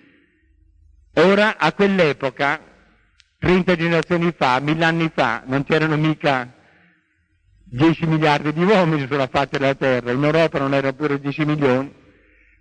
[1.27, 2.61] Ora, a quell'epoca,
[3.39, 6.53] 30 generazioni fa, mille anni fa, non c'erano mica
[7.75, 11.93] 10 miliardi di uomini sulla faccia della terra, in Europa non erano pure 10 milioni.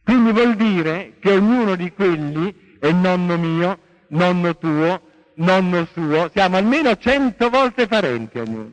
[0.03, 3.77] Quindi vuol dire che ognuno di quelli è nonno mio,
[4.09, 5.01] nonno tuo,
[5.35, 8.71] nonno suo, siamo almeno 100 volte parenti ognuno.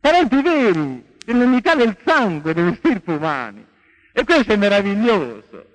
[0.00, 3.66] Parenti veri, dell'unità del sangue, delle stirpe umane.
[4.12, 5.66] E questo è meraviglioso.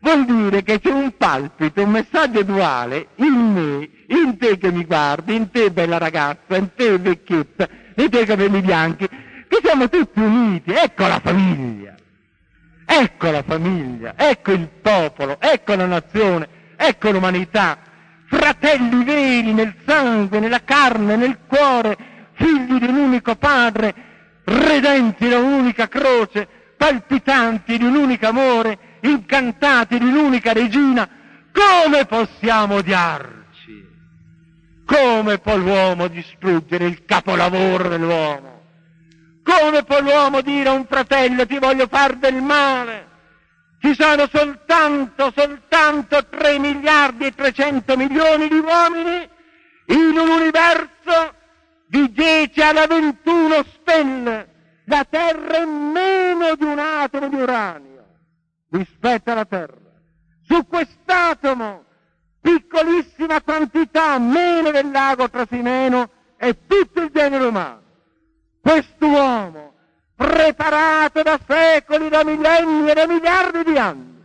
[0.00, 4.84] Vuol dire che c'è un palpito, un messaggio duale in me, in te che mi
[4.84, 9.06] guardi, in te bella ragazza, in te vecchietta, in te capelli bianchi,
[9.52, 10.72] che siamo tutti uniti.
[10.72, 11.94] Ecco la famiglia.
[12.86, 17.78] Ecco la famiglia, ecco il popolo, ecco la nazione, ecco l'umanità.
[18.26, 21.96] Fratelli veri nel sangue, nella carne, nel cuore,
[22.32, 23.94] figli di un unico padre,
[24.44, 31.08] redenti da un'unica croce, palpitanti di un unico amore, incantati di un'unica regina,
[31.52, 33.86] come possiamo odiarci?
[34.84, 38.51] Come può l'uomo distruggere il capolavoro dell'uomo?
[39.42, 43.10] Come può l'uomo dire a un fratello ti voglio far del male?
[43.80, 49.28] Ci sono soltanto, soltanto 3 miliardi e 300 milioni di uomini
[49.86, 51.34] in un universo
[51.88, 54.48] di 10 alla 21 stelle.
[54.86, 58.04] La Terra è meno di un atomo di uranio
[58.70, 59.80] rispetto alla Terra.
[60.46, 61.84] Su quest'atomo,
[62.40, 67.82] piccolissima quantità, meno del lago Trasimeno, è tutto il genere umano.
[68.62, 69.74] Quest'uomo,
[70.14, 74.22] preparato da secoli, da millenni e da miliardi di anni,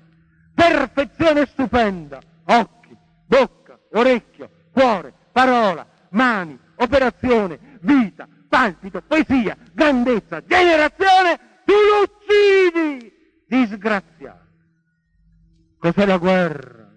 [0.54, 2.95] perfezione stupenda, occhi,
[3.26, 13.12] bocca, orecchio, cuore, parola, mani, operazione, vita, palpito, poesia, grandezza, generazione, tu lo uccidi,
[13.47, 14.45] disgraziato.
[15.80, 16.91] Cos'è la guerra?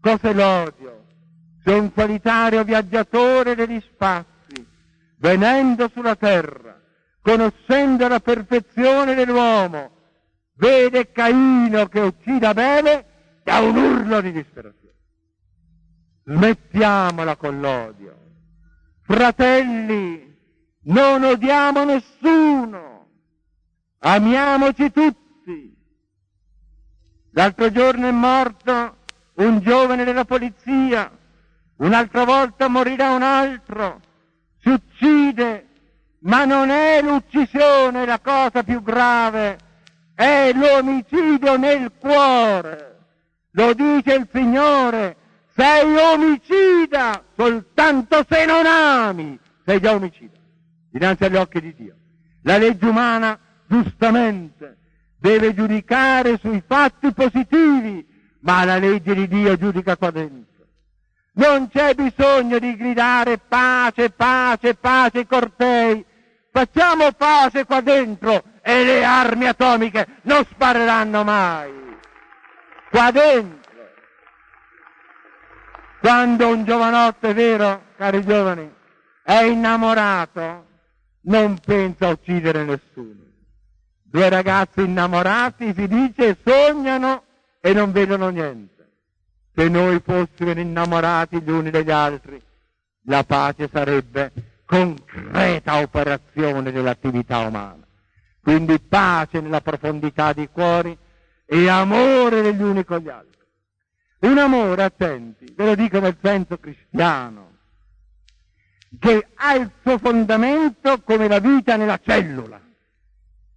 [0.00, 1.04] Cos'è l'odio?
[1.62, 4.33] Sei un solitario viaggiatore degli spazi
[5.18, 6.80] venendo sulla terra,
[7.20, 9.90] conoscendo la perfezione dell'uomo,
[10.56, 13.06] vede Caino che uccide Abele
[13.44, 14.94] ha un urlo di disperazione.
[16.24, 18.18] Smettiamola con l'odio.
[19.02, 20.34] Fratelli,
[20.84, 23.08] non odiamo nessuno,
[23.98, 25.22] amiamoci tutti.
[27.32, 28.96] L'altro giorno è morto
[29.34, 31.10] un giovane della polizia,
[31.78, 34.00] un'altra volta morirà un altro
[34.64, 35.66] si uccide,
[36.20, 39.58] ma non è l'uccisione la cosa più grave,
[40.14, 42.92] è l'omicidio nel cuore.
[43.50, 45.16] Lo dice il Signore,
[45.54, 50.38] sei omicida soltanto se non ami, sei già omicida,
[50.90, 51.94] dinanzi agli occhi di Dio.
[52.42, 54.78] La legge umana, giustamente,
[55.18, 58.04] deve giudicare sui fatti positivi,
[58.40, 60.53] ma la legge di Dio giudica qua dentro.
[61.36, 66.04] Non c'è bisogno di gridare pace, pace, pace cortei.
[66.52, 71.72] Facciamo pace qua dentro e le armi atomiche non spareranno mai.
[72.88, 73.62] Qua dentro.
[75.98, 78.72] Quando un giovanotto, è vero, cari giovani,
[79.22, 80.66] è innamorato,
[81.22, 83.22] non pensa a uccidere nessuno.
[84.02, 87.24] Due ragazzi innamorati, si dice, sognano
[87.60, 88.73] e non vedono niente
[89.54, 92.42] se noi fossimo innamorati gli uni degli altri,
[93.06, 94.32] la pace sarebbe
[94.64, 97.86] concreta operazione dell'attività umana.
[98.42, 100.96] Quindi pace nella profondità dei cuori
[101.46, 103.32] e amore degli uni con gli altri.
[104.20, 107.52] Un amore, attenti, ve lo dico nel senso cristiano,
[108.98, 112.60] che ha il suo fondamento come la vita nella cellula.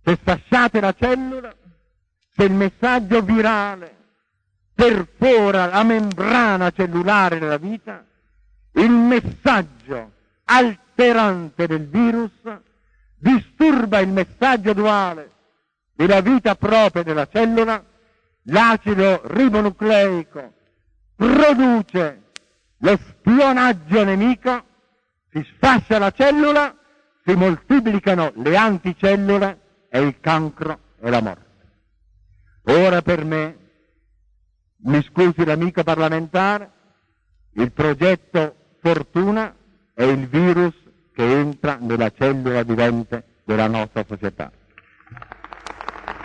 [0.03, 1.55] Se sfasciate la cellula,
[2.36, 3.96] se il messaggio virale
[4.78, 8.06] perfora la membrana cellulare della vita,
[8.74, 10.12] il messaggio
[10.44, 12.32] alterante del virus
[13.17, 15.32] disturba il messaggio duale
[15.94, 17.84] della vita propria della cellula,
[18.44, 20.54] l'acido ribonucleico
[21.15, 22.21] produce
[22.78, 24.63] lo spionaggio nemico,
[25.32, 26.78] si sfascia la cellula,
[27.25, 29.60] si moltiplicano le anticellule
[29.90, 31.46] e il cancro e la morte.
[32.65, 33.65] Ora per me
[34.80, 36.71] mi scusi l'amico parlamentare,
[37.54, 39.56] il progetto Fortuna
[39.94, 40.75] è il virus
[41.13, 44.52] che entra nella cellula vivente della nostra società.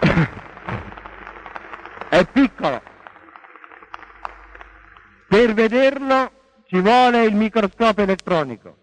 [2.11, 2.83] è piccolo.
[5.29, 6.31] Per vederlo
[6.67, 8.77] ci vuole il microscopio elettronico.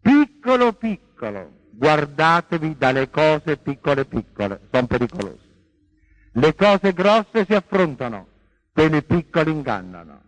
[0.00, 5.47] Piccolo piccolo, guardatevi dalle cose piccole piccole, sono pericolose.
[6.38, 8.28] Le cose grosse si affrontano,
[8.72, 10.22] quelle piccole ingannano.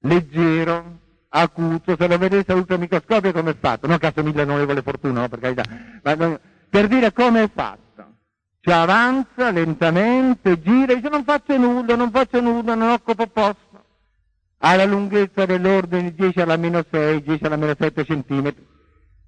[0.00, 0.98] Leggero,
[1.28, 5.38] acuto, se lo vedete all'ultramicroscopio come è fatto, non che assomiglia onorevole fortuna, no, per
[5.38, 5.62] carità,
[6.02, 7.80] ma per dire come è fatto.
[8.60, 13.84] Ci avanza lentamente, gira, dice non faccio nulla, non faccio nulla, non occupo posto.
[14.58, 18.66] Ha la lunghezza dell'ordine 10 alla meno 6, 10 alla meno 7 centimetri,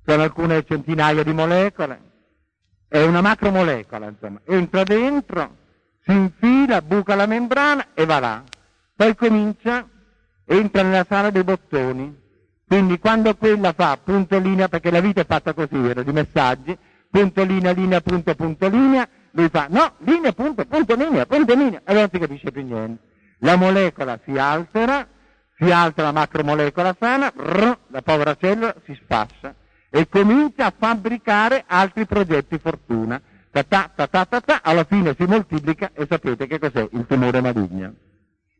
[0.05, 2.01] sono alcune centinaia di molecole,
[2.89, 5.63] è una macromolecola, insomma, entra dentro,
[6.05, 8.43] si infila, buca la membrana e va là.
[8.95, 9.89] Poi comincia
[10.47, 12.23] entra nella sala dei bottoni.
[12.67, 16.77] Quindi quando quella fa punto linea, perché la vita è fatta così, vero, di messaggi,
[17.11, 21.83] punto linea, linea, punto, punto, linea, lui fa no, linea, punto, punto, linea, punto, linea,
[21.85, 23.03] e non si capisce più niente.
[23.39, 25.07] La molecola si altera,
[25.59, 29.55] si altera la macromolecola sana, rrr, la povera cellula si sfascia
[29.91, 33.21] e comincia a fabbricare altri progetti fortuna.
[33.55, 37.07] Ta ta ta ta ta, ta alla fine si moltiplica e sapete che cos'è il
[37.07, 37.95] tumore maligno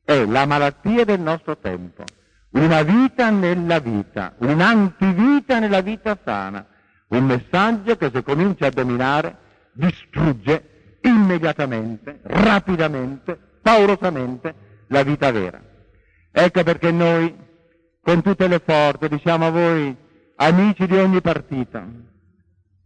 [0.05, 2.05] è la malattia del nostro tempo,
[2.51, 6.65] una vita nella vita, un'antivita nella vita sana,
[7.09, 9.37] un messaggio che se comincia a dominare
[9.73, 14.55] distrugge immediatamente, rapidamente, paurosamente
[14.89, 15.61] la vita vera.
[16.31, 17.35] Ecco perché noi,
[18.01, 19.97] con tutte le forze, diciamo a voi,
[20.37, 21.83] amici di ogni partito,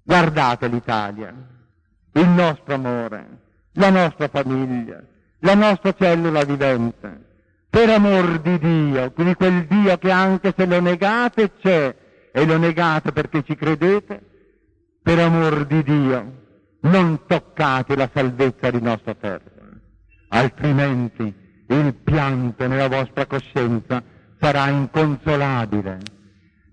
[0.03, 1.57] guardate l'Italia,
[2.21, 3.27] il nostro amore,
[3.73, 5.03] la nostra famiglia,
[5.41, 7.27] la nostra cellula vivente.
[7.71, 11.95] Per amor di Dio, di quel Dio che anche se lo negate c'è
[12.33, 14.21] e lo negate perché ci credete,
[15.03, 16.33] per amor di Dio,
[16.81, 19.51] non toccate la salvezza di nostra terra,
[20.29, 21.35] altrimenti
[21.69, 24.03] il pianto nella vostra coscienza
[24.41, 25.99] sarà inconsolabile.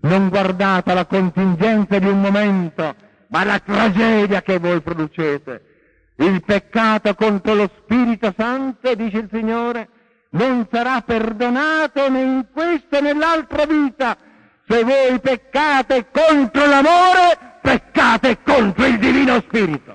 [0.00, 2.94] Non guardate la contingenza di un momento,
[3.28, 5.74] ma la tragedia che voi producete
[6.16, 9.88] il peccato contro lo Spirito Santo, dice il Signore,
[10.30, 14.16] non sarà perdonato né in questa né nell'altra vita.
[14.66, 19.94] Se voi peccate contro l'amore, peccate contro il Divino Spirito.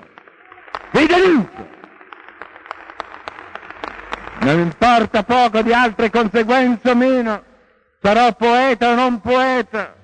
[0.92, 1.70] Vi denuncio.
[4.42, 7.44] Non importa poco di altre conseguenze o meno,
[8.02, 9.96] sarò poeta o non poeta,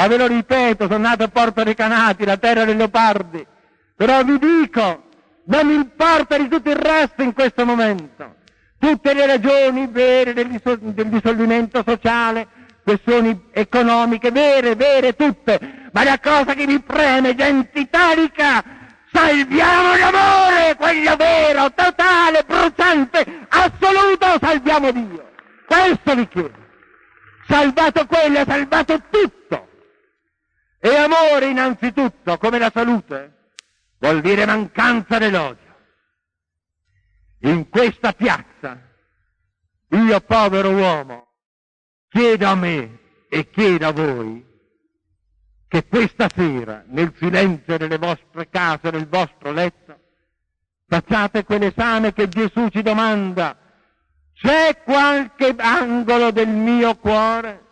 [0.00, 3.46] ma ve lo ripeto, sono nato a Porto dei Canati, la terra dei leopardi,
[3.94, 5.08] però vi dico,
[5.44, 8.36] non importa di tutto il resto in questo momento.
[8.78, 12.48] Tutte le ragioni vere del, del dissolvimento sociale,
[12.82, 15.90] questioni economiche, vere, vere, tutte.
[15.92, 18.64] Ma la cosa che mi preme, gente italica,
[19.12, 25.30] salviamo l'amore, quello vero, totale, bruciante, assoluto, salviamo Dio.
[25.66, 26.58] Questo vi chiedo.
[27.46, 29.68] Salvato quello, salvato tutto.
[30.82, 33.52] E amore innanzitutto, come la salute
[33.98, 35.68] vuol dire mancanza d'elogio.
[37.40, 38.80] In questa piazza,
[39.88, 41.26] io povero uomo,
[42.08, 44.48] chiedo a me e chiedo a voi
[45.68, 49.98] che questa sera, nel silenzio delle vostre case, nel vostro letto,
[50.88, 53.56] facciate quell'esame che Gesù ci domanda.
[54.34, 57.66] C'è qualche angolo del mio cuore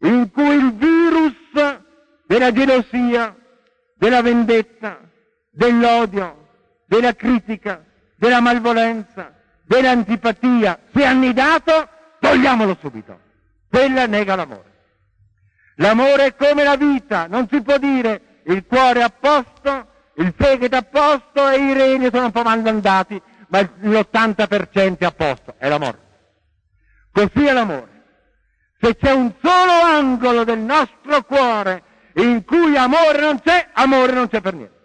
[0.00, 1.79] in cui il virus
[2.30, 3.34] della gelosia,
[3.96, 5.00] della vendetta,
[5.50, 6.46] dell'odio,
[6.86, 11.88] della critica, della malvolenza, dell'antipatia, è annidato,
[12.20, 13.18] togliamolo subito.
[13.68, 14.70] Quella nega l'amore.
[15.78, 20.76] L'amore è come la vita, non si può dire il cuore a posto, il fegato
[20.76, 25.68] a posto e i reni sono un po' malandati, ma l'80% è a posto, è
[25.68, 25.98] l'amore.
[27.10, 28.04] Così è l'amore.
[28.80, 31.88] Se c'è un solo angolo del nostro cuore
[32.22, 34.78] in cui amore non c'è, amore non c'è per niente.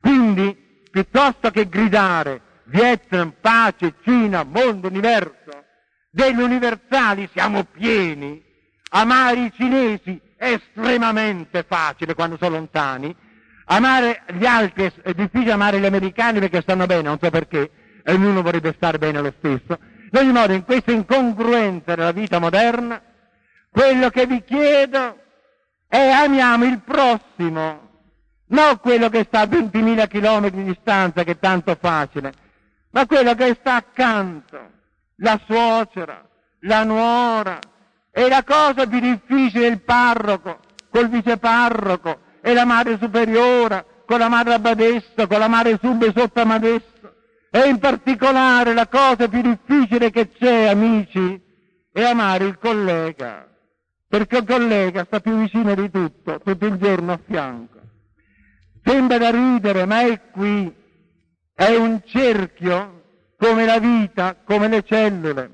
[0.00, 0.56] Quindi,
[0.90, 5.64] piuttosto che gridare Vietnam, pace, Cina, mondo, universo,
[6.10, 8.42] degli universali siamo pieni,
[8.90, 13.14] amare i cinesi è estremamente facile quando sono lontani,
[13.66, 17.70] amare gli altri è difficile amare gli americani perché stanno bene, non so perché,
[18.04, 19.78] e ognuno vorrebbe stare bene lo stesso.
[20.10, 23.02] In ogni modo, in questa incongruenza della vita moderna,
[23.70, 25.26] quello che vi chiedo
[25.88, 27.88] è amiamo il prossimo,
[28.48, 32.32] non quello che sta a 20.000 km di distanza, che è tanto facile,
[32.90, 34.58] ma quello che sta accanto,
[35.16, 36.28] la suocera,
[36.60, 37.58] la nuora,
[38.12, 40.60] e la cosa più difficile è il parroco,
[40.90, 46.12] col viceparroco, e la madre superiore, con la madre abbadessa, con la madre sub e
[46.14, 47.12] sotto amadessa,
[47.50, 51.40] e in particolare la cosa più difficile che c'è, amici,
[51.92, 53.48] è amare il collega,
[54.08, 57.78] perché il collega sta più vicino di tutto, tutto il giorno a fianco
[58.88, 60.74] Sembra da ridere, ma è qui.
[61.52, 63.02] È un cerchio
[63.36, 65.50] come la vita, come le cellule.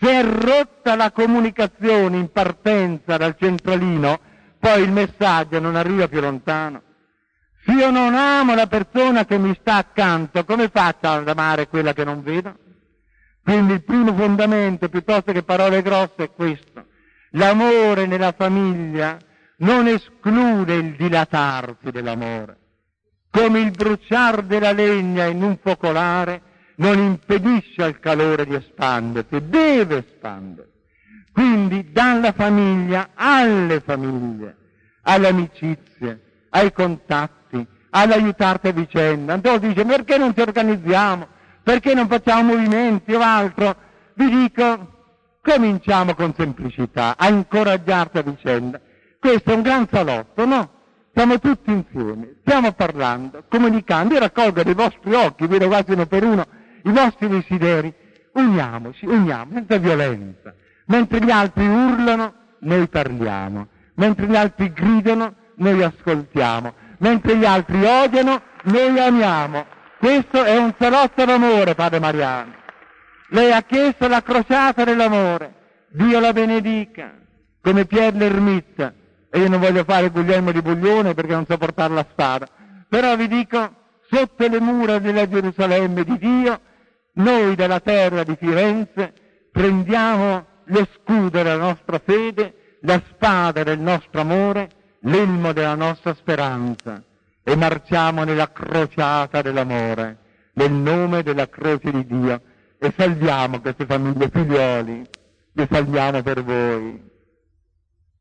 [0.00, 4.18] Se è rotta la comunicazione in partenza dal centralino,
[4.58, 6.82] poi il messaggio non arriva più lontano.
[7.64, 11.92] Se io non amo la persona che mi sta accanto, come faccio ad amare quella
[11.92, 12.56] che non vedo?
[13.42, 16.86] Quindi il primo fondamento, piuttosto che parole grosse, è questo.
[17.30, 19.18] L'amore nella famiglia
[19.58, 22.58] non esclude il dilatarsi dell'amore.
[23.30, 26.42] Come il bruciare della legna in un focolare
[26.76, 30.72] non impedisce al calore di espandersi, deve espandersi.
[31.32, 34.56] Quindi dalla famiglia alle famiglie,
[35.02, 39.34] alle amicizie, ai contatti, all'aiutarti a vicenda.
[39.34, 41.28] Antonio dice perché non ci organizziamo?
[41.62, 43.76] Perché non facciamo movimenti o altro?
[44.14, 44.95] Vi dico,
[45.46, 48.80] cominciamo con semplicità a incoraggiarti a vicenda.
[49.20, 50.70] Questo è un gran salotto, no?
[51.14, 54.14] Siamo tutti insieme, stiamo parlando, comunicando.
[54.14, 56.44] Io raccolgo dai vostri occhi, vedo quasi uno per uno,
[56.82, 57.94] i vostri desideri.
[58.32, 60.52] Uniamoci, uniamo, senza violenza.
[60.86, 63.68] Mentre gli altri urlano, noi parliamo.
[63.94, 66.74] Mentre gli altri gridano, noi ascoltiamo.
[66.98, 69.64] Mentre gli altri odiano, noi amiamo.
[69.98, 72.55] Questo è un salotto d'amore, padre Mariano.
[73.30, 75.54] Lei ha chiesto la crociata dell'amore.
[75.90, 77.14] Dio la benedica,
[77.60, 78.92] come Pier l'ermita.
[79.30, 82.48] E io non voglio fare Guglielmo di Buglione perché non so portare la spada.
[82.88, 83.74] Però vi dico,
[84.08, 86.60] sotto le mura della Gerusalemme di Dio,
[87.14, 89.12] noi della terra di Firenze
[89.50, 94.70] prendiamo lo scudo della nostra fede, la spada del nostro amore,
[95.00, 97.02] l'elmo della nostra speranza
[97.42, 100.18] e marciamo nella crociata dell'amore,
[100.54, 102.40] nel nome della croce di Dio
[102.86, 105.04] e salviamo queste famiglie figlioli,
[105.52, 107.02] le salviamo per voi.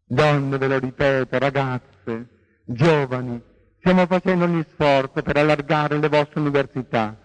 [0.07, 2.28] Donne, ve lo ripeto, ragazze,
[2.66, 3.39] giovani,
[3.78, 7.16] stiamo facendo ogni sforzo per allargare le vostre università,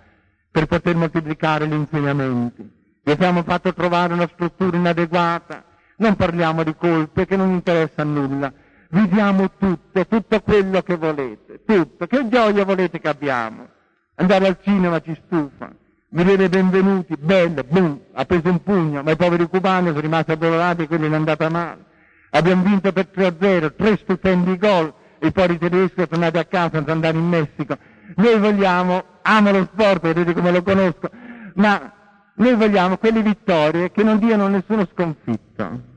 [0.51, 2.71] per poter moltiplicare gli insegnamenti.
[3.03, 5.65] Vi abbiamo fatto trovare una struttura inadeguata,
[5.97, 8.53] non parliamo di colpe che non interessa a nulla,
[8.91, 12.07] vi diamo tutto, tutto quello che volete, tutto.
[12.07, 13.67] Che gioia volete che abbiamo?
[14.17, 15.73] Andare al cinema ci stufa,
[16.11, 20.83] vedere benvenuti, bello, boom, ha preso un pugno, ma i poveri cubani sono rimasti addolorati
[20.83, 21.85] e quelli è andata male.
[22.31, 26.93] Abbiamo vinto per 3-0, tre stupendi gol, i poveri tedeschi sono tornati a casa, sono
[26.93, 27.77] andati in Messico.
[28.17, 31.11] Noi vogliamo, amo lo sport, vedete come lo conosco,
[31.55, 31.93] ma
[32.35, 35.89] noi vogliamo quelle vittorie che non diano nessuno sconfitto.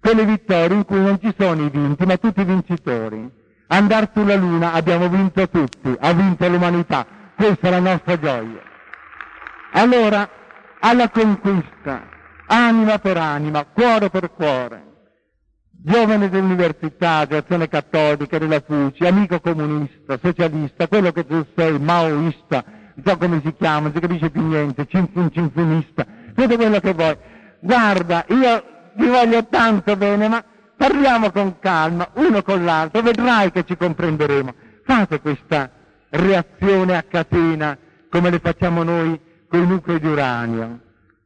[0.00, 3.30] Quelle vittorie in cui non ci sono i vinti, ma tutti i vincitori.
[3.68, 7.06] Andare sulla Luna abbiamo vinto tutti, ha vinto l'umanità.
[7.36, 8.69] Questa è la nostra gioia.
[9.72, 10.28] Allora,
[10.80, 12.08] alla conquista,
[12.46, 14.88] anima per anima, cuore per cuore.
[15.82, 22.62] Giovane dell'università, di azione cattolica, della FUCI, amico comunista, socialista, quello che tu sei, maoista,
[22.94, 26.04] non so come si chiama, non si capisce più niente, cinfun, cinfunista,
[26.34, 27.16] tutto quello che vuoi.
[27.60, 28.64] Guarda, io
[28.96, 30.44] ti voglio tanto bene, ma
[30.76, 34.52] parliamo con calma, uno con l'altro, vedrai che ci comprenderemo.
[34.84, 35.70] Fate questa
[36.10, 37.78] reazione a catena
[38.10, 39.18] come le facciamo noi
[39.50, 40.78] con i nuclei di uranio.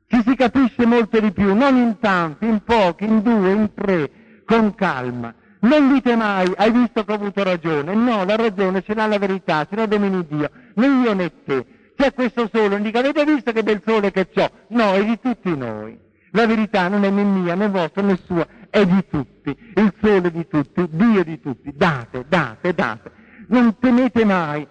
[0.08, 4.10] Ci si capisce molto di più, non in tanti, in pochi, in due, in tre,
[4.46, 5.32] con calma.
[5.60, 7.94] Non dite mai, hai visto che ho avuto ragione.
[7.94, 11.66] No, la ragione ce l'ha la verità, ce l'ha domini Dio, né io né te.
[11.96, 14.50] C'è questo sole, non dica, avete visto che bel sole che ho?
[14.68, 15.98] No, è di tutti noi.
[16.32, 19.56] La verità non è né mia, né vostra, né sua, è di tutti.
[19.74, 21.72] Il sole di tutti, Dio di tutti.
[21.74, 23.10] Date, date, date.
[23.48, 24.66] Non temete mai.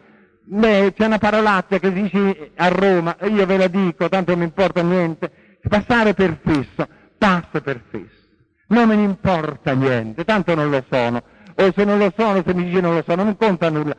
[0.45, 4.39] Beh, c'è una parolaccia che dice a Roma, e io ve la dico, tanto non
[4.39, 5.31] mi importa niente,
[5.67, 6.87] passare per fesso,
[7.17, 8.27] passo per fesso.
[8.67, 11.23] Non me ne importa niente, tanto non lo sono.
[11.55, 13.95] O se non lo sono, se mi dice non lo sono, non conta nulla.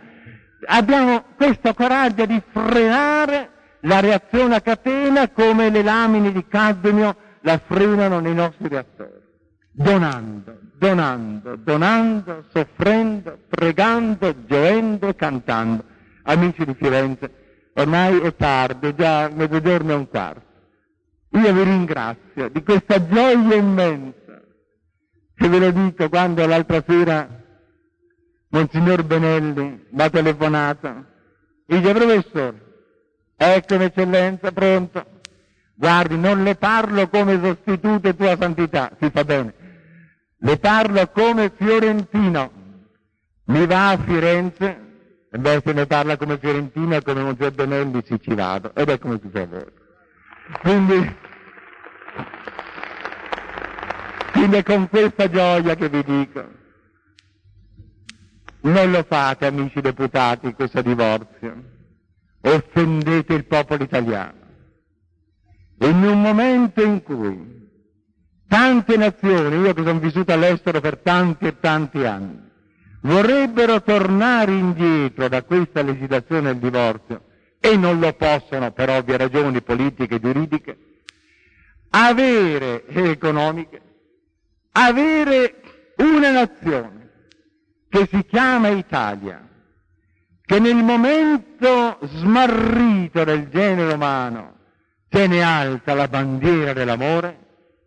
[0.67, 7.61] Abbiamo questo coraggio di frenare la reazione a catena come le lamine di cadmio la
[7.65, 9.23] frenano nei nostri reattori.
[9.71, 15.85] Donando, donando, donando, soffrendo, pregando, gioendo cantando.
[16.25, 20.53] Amici di Firenze, ormai è tardi, già mezzogiorno e un quarto.
[21.31, 24.41] Io vi ringrazio di questa gioia immensa
[25.35, 27.29] che ve lo dico quando l'altra sera
[28.51, 31.05] Monsignor Benelli mi ha telefonato.
[31.67, 32.55] Dice, professore,
[33.37, 35.05] ecco eccellenza, pronto.
[35.75, 39.55] Guardi, non le parlo come sostituto tua santità, si fa bene.
[40.39, 42.53] Le parlo come fiorentino.
[43.47, 44.84] Mi va a Firenze,
[45.39, 49.19] beh, se ne parla come fiorentino e come Monsignor Benelli ci vado, ed è come
[49.21, 49.65] si fa voi.
[50.61, 51.17] Quindi,
[54.33, 56.63] quindi è con questa gioia che vi dico.
[58.63, 61.63] Non lo fate, amici deputati, questo divorzio.
[62.41, 64.43] Offendete il popolo italiano.
[65.81, 67.63] In un momento in cui
[68.49, 72.44] tante nazioni, io che sono vissuto all'estero per tanti e tanti anni,
[73.05, 77.23] vorrebbero tornare indietro da questa legislazione del divorzio
[77.61, 80.79] e non lo possono per ovvie ragioni politiche e giuridiche,
[81.91, 83.81] avere economiche,
[84.73, 85.61] avere
[85.97, 87.11] una nazione
[87.89, 89.49] che si chiama Italia,
[90.45, 94.57] che nel momento smarrito del genere umano
[95.09, 97.39] tiene alta la bandiera dell'amore,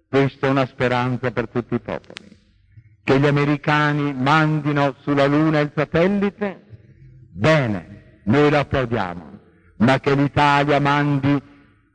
[0.09, 2.36] questa è una speranza per tutti i popoli.
[3.07, 6.61] Che gli americani mandino sulla Luna il satellite?
[7.31, 9.39] Bene, noi lo applaudiamo,
[9.77, 11.41] ma che l'Italia mandi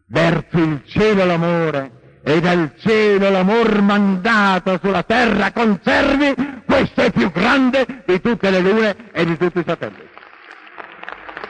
[0.07, 7.31] verso il cielo l'amore e dal cielo l'amor mandato sulla terra conservi, questo è più
[7.31, 10.09] grande di tutte le lune e di tutti i satelliti.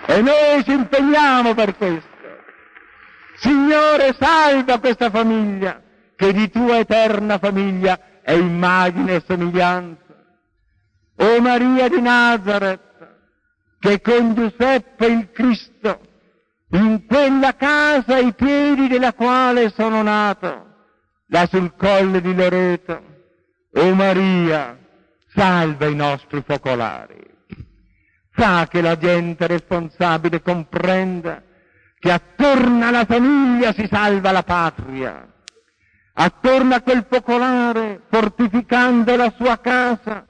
[0.06, 2.10] E noi ci impegniamo per questo.
[3.36, 5.80] Signore, salva questa famiglia,
[6.16, 10.00] che di tua eterna famiglia è immagine e somiglianza.
[11.16, 12.80] O Maria di Nazareth,
[13.78, 16.00] che con Giuseppe il Cristo,
[16.70, 20.66] in quella casa ai piedi della quale sono nato,
[21.26, 23.02] là sul colle di Loreto,
[23.74, 24.78] o Maria,
[25.34, 27.20] salva i nostri focolari.
[28.30, 31.42] Fa che la gente responsabile comprenda
[31.98, 35.31] che attorno alla famiglia si salva la patria,
[36.14, 40.26] attorno a quel focolare, fortificando la sua casa,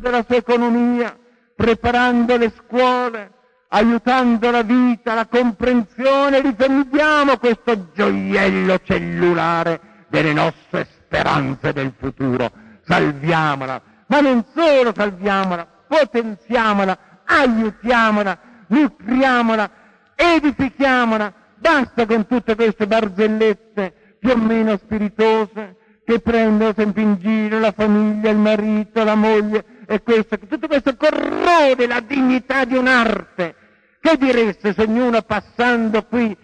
[0.00, 1.16] la sua economia,
[1.54, 3.30] preparando le scuole,
[3.68, 12.50] aiutando la vita, la comprensione, difendiamo questo gioiello cellulare delle nostre speranze del futuro,
[12.84, 19.70] salviamola, ma non solo salviamola, potenziamola, aiutiamola, nutriamola,
[20.14, 27.58] edifichiamola, basta con tutte queste barzellette più o meno spiritose che prendono sempre in giro
[27.58, 33.56] la famiglia, il marito, la moglie e questo, tutto questo corrode la dignità di un'arte.
[34.00, 36.36] Che direste se ognuno passando qui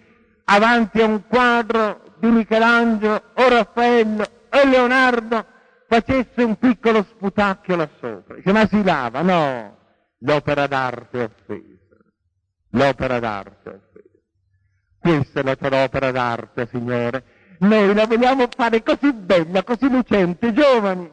[0.43, 5.45] avanti a un quadro di Michelangelo o Raffaello o Leonardo
[5.87, 8.35] facesse un piccolo sputacchio là sopra?
[8.35, 9.21] Dice, ma si lava?
[9.21, 9.77] No,
[10.19, 11.79] l'opera d'arte è offesa
[12.71, 13.87] l'opera d'arte.
[14.99, 17.23] Questa è la tua opera d'arte, Signore.
[17.59, 21.11] Noi la vogliamo fare così bella, così lucente, giovani,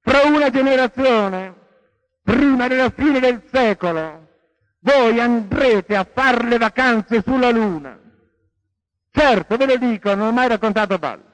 [0.00, 1.54] fra una generazione,
[2.22, 4.28] prima della fine del secolo,
[4.80, 7.98] voi andrete a fare le vacanze sulla Luna.
[9.12, 11.24] Certo, ve lo dico, non ho mai raccontato palle.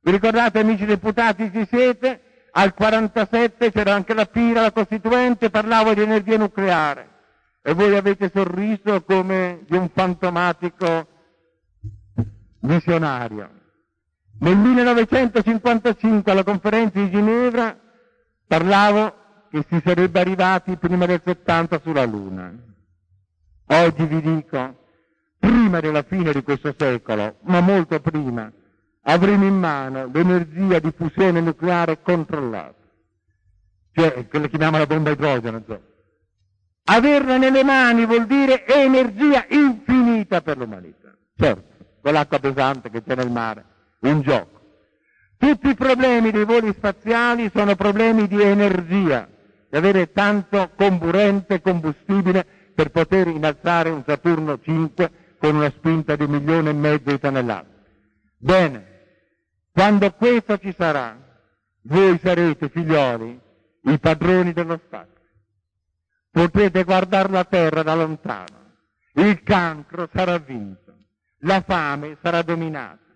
[0.00, 2.22] Vi ricordate, amici deputati, ci siete?
[2.52, 7.16] Al 47 c'era anche la Pira, la Costituente, parlavo di energia nucleare
[7.62, 11.06] e voi avete sorriso come di un fantomatico
[12.60, 13.57] visionario.
[14.40, 17.76] Nel 1955 alla conferenza di Ginevra
[18.46, 19.14] parlavo
[19.50, 22.54] che si sarebbe arrivati prima del 70 sulla Luna.
[23.66, 24.76] Oggi vi dico,
[25.38, 28.50] prima della fine di questo secolo, ma molto prima,
[29.02, 32.76] avremo in mano l'energia di fusione nucleare controllata.
[33.92, 35.80] Cioè, che le chiamiamo la bomba idrogeno, cioè.
[36.84, 41.12] Averla nelle mani vuol dire energia infinita per l'umanità.
[41.36, 43.64] Certo, con l'acqua pesante che c'è nel mare,
[44.00, 44.60] un gioco.
[45.36, 49.28] Tutti i problemi dei voli spaziali sono problemi di energia,
[49.68, 56.24] di avere tanto comburente combustibile per poter innalzare un Saturno 5 con una spinta di
[56.24, 57.68] un milione e mezzo di tonnellate.
[58.38, 58.86] Bene,
[59.72, 61.16] quando questo ci sarà,
[61.82, 63.40] voi sarete figlioli
[63.82, 65.18] i padroni dello Stato
[66.30, 68.56] potete guardare la terra da lontano.
[69.14, 70.94] Il cancro sarà vinto,
[71.40, 73.07] la fame sarà dominata,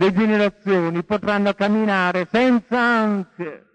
[0.00, 3.66] le generazioni potranno camminare senza ansie,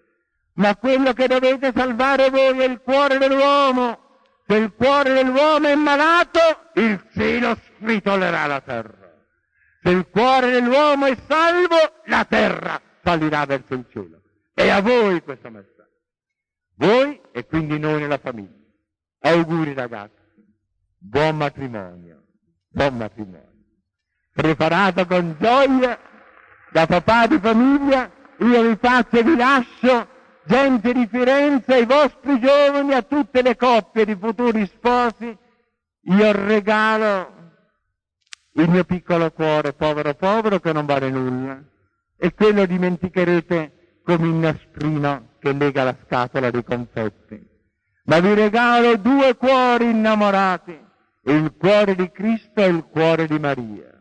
[0.54, 4.00] ma quello che dovete salvare voi è il cuore dell'uomo.
[4.46, 6.40] Se il cuore dell'uomo è malato,
[6.74, 9.12] il cielo sfritolerà la terra.
[9.82, 14.22] Se il cuore dell'uomo è salvo, la terra salirà verso il cielo.
[14.54, 15.72] E a voi questo messaggio.
[16.76, 18.62] Voi e quindi noi nella famiglia.
[19.20, 20.42] Auguri ragazzi,
[20.98, 22.22] buon matrimonio,
[22.68, 23.52] buon matrimonio.
[24.32, 26.12] Preparato con gioia
[26.74, 30.08] da papà di famiglia, io vi faccio e vi lascio,
[30.44, 35.38] gente di Firenze, ai vostri giovani, a tutte le coppie di futuri sposi,
[36.00, 37.32] io regalo
[38.54, 41.62] il mio piccolo cuore, povero povero, che non vale nulla,
[42.18, 47.40] e quello dimenticherete come il nastrino che lega la scatola dei confetti.
[48.06, 50.76] Ma vi regalo due cuori innamorati,
[51.26, 53.93] il cuore di Cristo e il cuore di Maria.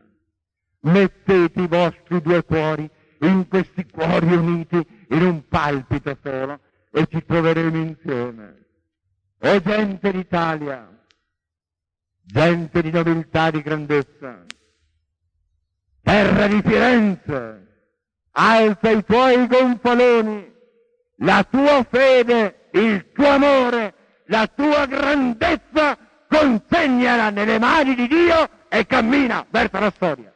[0.83, 6.59] Mettete i vostri due cuori in questi cuori uniti in un palpito solo
[6.91, 8.65] e ci troveremo insieme.
[9.39, 10.89] O gente d'Italia,
[12.25, 14.43] gente di nobiltà, di grandezza,
[16.01, 17.67] terra di Firenze,
[18.31, 20.53] alza i tuoi gonfaloni,
[21.17, 23.93] la tua fede, il tuo amore,
[24.25, 30.32] la tua grandezza, consegnala nelle mani di Dio e cammina verso la storia.